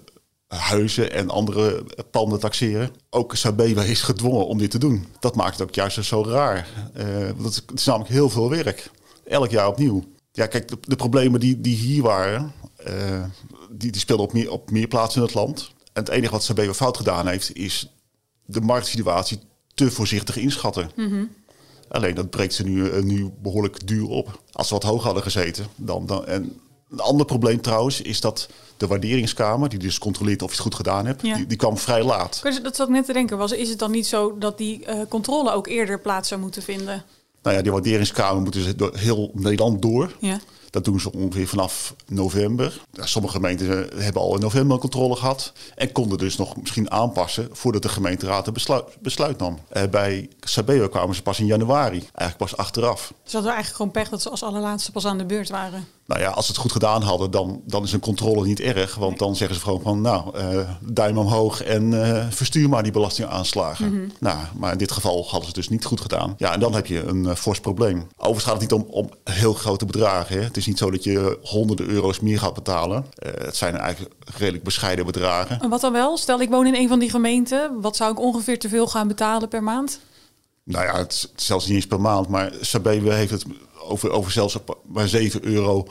huizen 0.48 1.12
en 1.12 1.30
andere 1.30 1.86
panden 2.12 2.40
taxeren. 2.40 2.92
Ook 3.10 3.36
Sabeba 3.36 3.84
is 3.84 4.02
gedwongen 4.02 4.48
om 4.48 4.58
dit 4.58 4.72
te 4.72 4.78
doen. 4.78 5.06
Dat 5.20 5.36
maakt 5.36 5.60
het 5.60 5.68
ook 5.68 5.76
juist 5.76 6.04
zo 6.04 6.24
raar. 6.24 6.68
dat 7.38 7.56
het 7.56 7.80
is 7.80 7.86
namelijk 7.86 8.12
heel 8.12 8.30
veel 8.30 8.50
werk. 8.50 8.90
Elk 9.24 9.50
jaar 9.50 9.68
opnieuw. 9.68 10.04
Ja, 10.32 10.48
kijk, 10.48 10.88
de, 10.88 10.96
problemen 10.96 11.40
die, 11.40 11.62
die 11.62 11.76
hier 11.76 12.04
waren, 12.04 12.54
die, 13.72 13.92
die 13.92 14.02
speelden 14.02 14.26
op 14.26 14.34
meer, 14.34 14.52
op 14.52 14.72
meer 14.72 14.88
plaatsen 14.88 15.22
in 15.22 15.28
het 15.28 15.36
land. 15.36 15.72
En 15.94 16.04
het 16.04 16.10
enige 16.10 16.32
wat 16.32 16.44
Sabeba 16.44 16.74
fout 16.74 16.98
gedaan 16.98 17.28
heeft, 17.28 17.56
is 17.56 17.92
de 18.46 18.62
marktsituatie 18.62 19.40
te 19.74 19.92
voorzichtig 19.92 20.38
inschatten. 20.38 20.92
Mm. 20.96 21.30
Alleen 21.88 22.16
dat 22.16 22.30
breekt 22.30 22.54
ze 22.54 22.64
nu, 22.64 22.92
uh, 22.92 23.04
nu 23.04 23.32
behoorlijk 23.42 23.88
duur 23.88 24.08
op. 24.08 24.42
Als 24.52 24.68
ze 24.68 24.74
wat 24.74 24.84
hoog 24.84 25.04
hadden 25.04 25.24
gezeten. 25.24 25.66
Dan, 25.76 26.06
dan, 26.06 26.26
en 26.26 26.60
een 26.90 27.00
ander 27.00 27.26
probleem 27.26 27.62
trouwens 27.62 28.02
is 28.02 28.22
dat 28.22 28.50
de 28.78 28.88
waarderingskamer, 28.88 29.70
die 29.70 29.80
dus 29.80 30.00
controleert 30.00 30.42
of 30.42 30.50
je 30.50 30.56
het 30.56 30.64
goed 30.64 30.76
gedaan 30.76 31.06
hebt, 31.06 31.22
ja. 31.22 31.36
die, 31.36 31.46
die, 31.46 31.58
kwam 31.58 31.78
vrij 31.78 32.04
laat. 32.04 32.42
Dat 32.64 32.76
zat 32.76 32.88
ik 32.88 32.94
net 32.94 33.06
te 33.06 33.14
denken. 33.14 33.38
Was, 33.38 33.52
is 33.52 33.70
het 33.70 33.80
dan 33.80 33.92
niet 33.92 34.08
zo 34.08 34.38
dat 34.38 34.58
die 34.58 34.86
uh, 34.88 35.00
controle 35.10 35.52
ook 35.52 35.68
eerder 35.68 36.00
plaats 36.00 36.28
zou 36.28 36.42
moeten 36.42 36.62
vinden? 36.62 37.04
Nou 37.42 37.56
ja, 37.56 37.62
die 37.62 37.72
waarderingskamer 37.72 38.42
moeten 38.42 38.64
ze 38.64 38.76
door 38.76 38.96
heel 38.96 39.32
Nederland 39.34 39.82
door. 39.82 40.16
Ja. 40.20 40.40
Dat 40.76 40.86
doen 40.86 41.00
ze 41.00 41.12
ongeveer 41.12 41.48
vanaf 41.48 41.96
november. 42.08 42.82
Sommige 42.94 43.34
gemeenten 43.34 43.90
hebben 43.96 44.22
al 44.22 44.36
in 44.36 44.42
november 44.42 44.78
controle 44.78 45.16
gehad. 45.16 45.54
En 45.76 45.92
konden 45.92 46.18
dus 46.18 46.38
nog 46.38 46.58
misschien 46.58 46.92
aanpassen 46.92 47.50
voordat 47.52 47.82
de 47.82 47.90
gemeenteraad 47.90 48.48
een 48.48 48.54
besluit, 49.02 49.38
nam. 49.38 49.60
Uh, 49.74 49.84
bij 49.92 50.30
Sabeo 50.40 50.88
kwamen 50.88 51.16
ze 51.16 51.22
pas 51.22 51.40
in 51.40 51.46
januari. 51.46 51.98
Eigenlijk 51.98 52.38
pas 52.38 52.58
achteraf. 52.58 53.14
Dus 53.24 53.34
hadden 53.34 53.52
eigenlijk 53.52 53.76
gewoon 53.76 53.92
pech 53.92 54.10
dat 54.10 54.22
ze 54.22 54.30
als 54.30 54.44
allerlaatste 54.44 54.92
pas 54.92 55.06
aan 55.06 55.18
de 55.18 55.26
beurt 55.26 55.50
waren? 55.50 55.88
Nou 56.06 56.22
ja, 56.22 56.30
als 56.30 56.46
ze 56.46 56.52
het 56.52 56.62
goed 56.62 56.72
gedaan 56.72 57.02
hadden, 57.02 57.32
dan, 57.32 57.62
dan 57.66 57.84
is 57.84 57.94
een 57.94 58.00
controle 58.00 58.46
niet 58.46 58.60
erg. 58.60 58.96
Want 58.96 59.20
dan 59.20 59.36
zeggen 59.36 59.58
ze 59.58 59.64
gewoon 59.64 59.82
van, 59.82 60.02
nou, 60.02 60.38
uh, 60.38 60.70
duim 60.82 61.18
omhoog 61.18 61.64
en 61.64 61.92
uh, 61.92 62.26
verstuur 62.30 62.70
maar 62.70 62.84
die 62.84 62.92
belastingaanslagen. 62.92 63.86
Mm 63.86 63.98
-hmm. 63.98 64.12
Nou, 64.20 64.38
maar 64.58 64.72
in 64.72 64.78
dit 64.78 64.92
geval 64.92 65.22
hadden 65.22 65.42
ze 65.42 65.46
het 65.46 65.56
dus 65.56 65.70
niet 65.70 65.86
goed 65.86 66.02
gedaan. 66.02 66.34
Ja, 66.38 66.54
en 66.54 66.60
dan 66.60 66.74
heb 66.74 66.86
je 66.86 67.04
een 67.04 67.24
uh, 67.24 67.36
fors 67.36 67.60
probleem. 67.60 68.08
Overigens 68.18 68.44
gaat 68.44 68.62
het 68.62 68.62
niet 68.62 68.72
om, 68.72 68.86
om 68.90 69.10
heel 69.24 69.54
grote 69.54 69.86
bedragen. 69.86 70.38
Hè. 70.38 70.44
Het 70.44 70.58
is 70.58 70.66
niet 70.66 70.78
zo 70.78 70.92
dat 70.92 71.04
je 71.04 71.40
honderden 71.42 71.88
euro's 71.88 72.20
meer 72.20 72.40
gaat 72.40 72.54
betalen. 72.54 73.06
het 73.20 73.56
zijn 73.56 73.76
eigenlijk 73.76 74.16
redelijk 74.38 74.64
bescheiden 74.64 75.06
bedragen. 75.06 75.62
En 75.62 75.70
wat 75.70 75.82
dan 75.82 75.92
wel? 75.92 76.18
Stel, 76.18 76.42
ik 76.42 76.50
woon 76.50 76.68
in 76.68 76.76
een 76.76 76.88
van 76.88 77.00
die 77.00 77.10
gemeenten. 77.10 77.82
Wat 77.82 77.96
zou 77.96 78.12
ik 78.12 78.20
ongeveer 78.20 78.60
te 78.60 78.70
veel 78.70 78.88
gaan 78.88 79.08
betalen 79.08 79.48
per 79.48 79.64
maand? 79.64 80.00
Nou 80.64 80.86
ja, 80.86 80.98
het 80.98 81.14
is 81.14 81.46
zelfs 81.46 81.66
niet 81.66 81.76
eens 81.76 81.88
per 81.88 82.02
maand. 82.02 82.28
Maar 82.28 82.54
Sabebe 82.62 83.14
heeft 83.14 83.32
het 83.32 83.46
over, 83.86 84.12
over 84.12 84.32
zelfs 84.32 84.58
maar 84.84 85.08
7 85.08 85.46
euro 85.46 85.88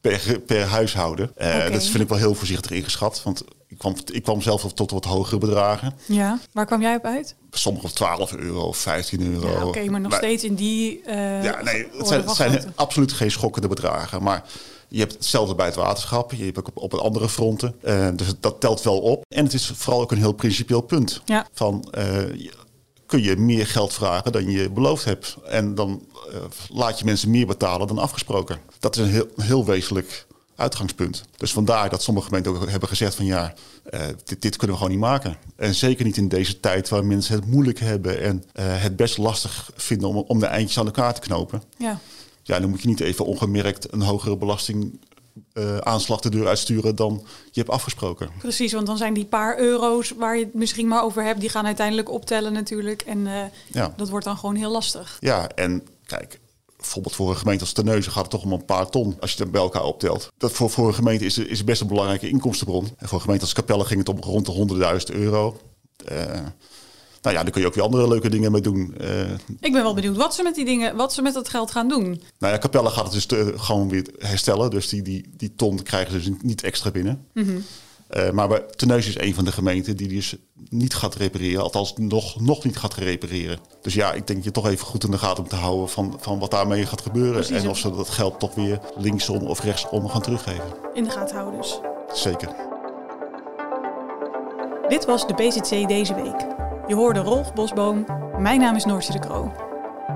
per, 0.00 0.40
per 0.46 0.66
huishouden. 0.66 1.32
Uh, 1.38 1.46
okay. 1.46 1.70
Dat 1.70 1.84
vind 1.84 2.02
ik 2.02 2.08
wel 2.08 2.18
heel 2.18 2.34
voorzichtig 2.34 2.70
ingeschat. 2.70 3.22
Want 3.22 3.44
ik 3.66 3.78
kwam, 3.78 3.94
ik 4.12 4.22
kwam 4.22 4.40
zelf 4.40 4.72
tot 4.72 4.90
wat 4.90 5.04
hogere 5.04 5.38
bedragen. 5.38 5.94
Ja, 6.06 6.38
waar 6.52 6.66
kwam 6.66 6.80
jij 6.80 6.96
op 6.96 7.04
uit? 7.04 7.34
Sommige 7.50 7.92
12 7.92 8.32
euro, 8.32 8.72
15 8.72 9.32
euro. 9.32 9.48
Ja, 9.48 9.56
Oké, 9.56 9.64
okay, 9.64 9.86
maar 9.86 10.00
nog 10.00 10.10
maar, 10.10 10.20
steeds 10.20 10.44
in 10.44 10.54
die. 10.54 11.02
Uh, 11.06 11.44
ja, 11.44 11.62
nee, 11.62 11.86
het 11.96 12.08
zijn, 12.08 12.24
het 12.24 12.36
zijn 12.36 12.72
absoluut 12.74 13.12
geen 13.12 13.30
schokkende 13.30 13.68
bedragen. 13.68 14.22
Maar 14.22 14.44
je 14.88 14.98
hebt 14.98 15.12
hetzelfde 15.12 15.54
bij 15.54 15.66
het 15.66 15.74
waterschap. 15.74 16.32
Je 16.32 16.44
hebt 16.44 16.58
ook 16.58 16.66
op, 16.66 16.76
op 16.76 16.94
andere 16.94 17.28
fronten. 17.28 17.74
Uh, 17.84 18.08
dus 18.14 18.28
dat 18.40 18.60
telt 18.60 18.82
wel 18.82 18.98
op. 18.98 19.24
En 19.28 19.44
het 19.44 19.52
is 19.52 19.72
vooral 19.74 20.00
ook 20.00 20.12
een 20.12 20.18
heel 20.18 20.32
principieel 20.32 20.80
punt. 20.80 21.22
Ja. 21.24 21.46
Van, 21.52 21.92
kun 23.14 23.22
je 23.22 23.36
meer 23.36 23.66
geld 23.66 23.92
vragen 23.92 24.32
dan 24.32 24.50
je 24.50 24.70
beloofd 24.70 25.04
hebt. 25.04 25.36
En 25.44 25.74
dan 25.74 26.02
uh, 26.32 26.36
laat 26.68 26.98
je 26.98 27.04
mensen 27.04 27.30
meer 27.30 27.46
betalen 27.46 27.86
dan 27.86 27.98
afgesproken. 27.98 28.58
Dat 28.78 28.96
is 28.96 29.02
een 29.02 29.10
heel, 29.10 29.28
heel 29.36 29.64
wezenlijk 29.64 30.26
uitgangspunt. 30.56 31.24
Dus 31.36 31.52
vandaar 31.52 31.90
dat 31.90 32.02
sommige 32.02 32.26
gemeenten 32.26 32.52
ook 32.52 32.70
hebben 32.70 32.88
gezegd 32.88 33.14
van 33.14 33.24
ja, 33.24 33.54
uh, 33.90 34.00
dit, 34.24 34.42
dit, 34.42 34.56
kunnen 34.56 34.76
we 34.76 34.82
gewoon 34.82 34.98
niet 34.98 35.06
maken. 35.06 35.36
En 35.56 35.74
zeker 35.74 36.04
niet 36.04 36.16
in 36.16 36.28
deze 36.28 36.60
tijd 36.60 36.88
waar 36.88 37.04
mensen 37.04 37.34
het 37.34 37.46
moeilijk 37.46 37.78
hebben 37.78 38.20
en 38.20 38.36
uh, 38.36 38.64
het 38.82 38.96
best 38.96 39.18
lastig 39.18 39.70
vinden 39.76 40.08
om, 40.08 40.16
om 40.16 40.38
de 40.38 40.46
eindjes 40.46 40.78
aan 40.78 40.86
elkaar 40.86 41.14
te 41.14 41.20
knopen. 41.20 41.62
Ja. 41.76 42.00
Ja, 42.42 42.60
dan 42.60 42.70
moet 42.70 42.82
je 42.82 42.88
niet 42.88 43.00
even 43.00 43.24
ongemerkt 43.24 43.92
een 43.92 44.02
hogere 44.02 44.36
belasting 44.36 45.00
uh, 45.54 45.76
aanslag 45.76 46.20
de 46.20 46.28
deur 46.28 46.46
uitsturen 46.46 46.96
dan 46.96 47.22
je 47.50 47.60
hebt 47.60 47.72
afgesproken. 47.72 48.30
Precies, 48.38 48.72
want 48.72 48.86
dan 48.86 48.96
zijn 48.96 49.14
die 49.14 49.24
paar 49.24 49.58
euro's 49.58 50.10
waar 50.16 50.36
je 50.36 50.44
het 50.44 50.54
misschien 50.54 50.88
maar 50.88 51.04
over 51.04 51.24
hebt, 51.24 51.40
die 51.40 51.48
gaan 51.48 51.66
uiteindelijk 51.66 52.10
optellen 52.10 52.52
natuurlijk. 52.52 53.02
En 53.02 53.18
uh, 53.18 53.42
ja. 53.72 53.94
dat 53.96 54.08
wordt 54.08 54.24
dan 54.24 54.36
gewoon 54.36 54.54
heel 54.54 54.70
lastig. 54.70 55.16
Ja, 55.20 55.48
en 55.48 55.86
kijk, 56.06 56.40
bijvoorbeeld 56.76 57.14
voor 57.14 57.30
een 57.30 57.36
gemeente 57.36 57.64
als 57.64 57.72
Terneuzen 57.72 58.12
gaat 58.12 58.22
het 58.22 58.30
toch 58.30 58.42
om 58.42 58.52
een 58.52 58.64
paar 58.64 58.90
ton 58.90 59.16
als 59.20 59.32
je 59.32 59.42
het 59.42 59.50
bij 59.50 59.60
elkaar 59.60 59.84
optelt. 59.84 60.32
Dat 60.38 60.52
voor, 60.52 60.70
voor 60.70 60.88
een 60.88 60.94
gemeente 60.94 61.24
is, 61.24 61.38
is 61.38 61.64
best 61.64 61.80
een 61.80 61.86
belangrijke 61.86 62.28
inkomstenbron. 62.28 62.88
En 62.96 63.08
voor 63.08 63.16
een 63.18 63.24
gemeente 63.24 63.44
als 63.44 63.54
Capelle 63.54 63.84
ging 63.84 63.98
het 63.98 64.08
om 64.08 64.18
rond 64.20 64.46
de 64.46 65.10
100.000 65.12 65.16
euro. 65.20 65.60
Uh, 66.12 66.18
nou 67.24 67.36
ja, 67.36 67.42
daar 67.42 67.52
kun 67.52 67.60
je 67.60 67.66
ook 67.66 67.74
weer 67.74 67.84
andere 67.84 68.08
leuke 68.08 68.28
dingen 68.28 68.52
mee 68.52 68.60
doen. 68.60 68.94
Uh, 69.00 69.30
ik 69.60 69.72
ben 69.72 69.82
wel 69.82 69.94
benieuwd 69.94 70.16
wat 70.16 70.34
ze 70.34 70.42
met 70.42 70.54
die 70.54 70.64
dingen, 70.64 70.96
wat 70.96 71.12
ze 71.12 71.22
met 71.22 71.34
dat 71.34 71.48
geld 71.48 71.70
gaan 71.70 71.88
doen. 71.88 72.22
Nou 72.38 72.52
ja, 72.52 72.58
Capelle 72.58 72.90
gaat 72.90 73.04
het 73.04 73.12
dus 73.12 73.26
te, 73.26 73.54
gewoon 73.56 73.88
weer 73.88 74.06
herstellen. 74.18 74.70
Dus 74.70 74.88
die, 74.88 75.02
die, 75.02 75.30
die 75.36 75.54
ton 75.56 75.82
krijgen 75.82 76.22
ze 76.22 76.30
dus 76.30 76.38
niet 76.42 76.62
extra 76.62 76.90
binnen. 76.90 77.26
Mm 77.34 77.44
-hmm. 77.44 77.64
uh, 78.16 78.30
maar 78.30 78.66
Teneus 78.66 79.06
is 79.06 79.18
een 79.18 79.34
van 79.34 79.44
de 79.44 79.52
gemeenten 79.52 79.96
die 79.96 80.08
dus 80.08 80.36
niet 80.68 80.94
gaat 80.94 81.14
repareren. 81.14 81.62
Althans, 81.62 81.92
nog, 81.96 82.40
nog 82.40 82.64
niet 82.64 82.76
gaat 82.76 82.94
repareren. 82.94 83.58
Dus 83.82 83.94
ja, 83.94 84.12
ik 84.12 84.26
denk 84.26 84.44
je 84.44 84.50
toch 84.50 84.66
even 84.66 84.86
goed 84.86 85.04
in 85.04 85.10
de 85.10 85.18
gaten 85.18 85.42
om 85.42 85.48
te 85.48 85.56
houden 85.56 85.88
van, 85.88 86.16
van 86.20 86.38
wat 86.38 86.50
daarmee 86.50 86.86
gaat 86.86 87.02
gebeuren. 87.02 87.32
Precies, 87.32 87.62
en 87.62 87.68
of 87.68 87.78
ze 87.78 87.90
dat 87.90 88.08
geld 88.08 88.40
toch 88.40 88.54
weer 88.54 88.80
linksom 88.96 89.42
of 89.42 89.60
rechtsom 89.60 90.08
gaan 90.08 90.22
teruggeven. 90.22 90.74
In 90.94 91.04
de 91.04 91.10
gaten 91.10 91.36
houden 91.36 91.60
dus. 91.60 91.80
Zeker. 92.12 92.48
Dit 94.88 95.04
was 95.04 95.26
de 95.26 95.34
PZC 95.34 95.88
deze 95.88 96.14
week. 96.14 96.63
Je 96.86 96.94
hoorde 96.94 97.20
Rolf 97.20 97.52
Bosboom. 97.52 98.06
Mijn 98.38 98.60
naam 98.60 98.76
is 98.76 98.84
Noortje 98.84 99.12
de 99.12 99.18
Kroo. 99.18 99.52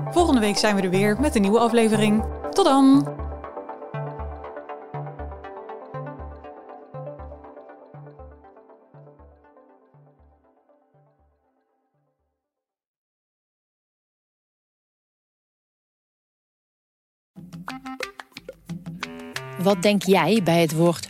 Volgende 0.09 0.39
week 0.39 0.57
zijn 0.57 0.75
we 0.75 0.81
er 0.81 0.89
weer 0.89 1.19
met 1.19 1.35
een 1.35 1.41
nieuwe 1.41 1.59
aflevering. 1.59 2.23
Tot 2.49 2.65
dan! 2.65 3.17
Wat 19.63 19.81
denk 19.81 20.03
jij 20.03 20.41
bij 20.43 20.61
het 20.61 20.75
woord 20.75 21.09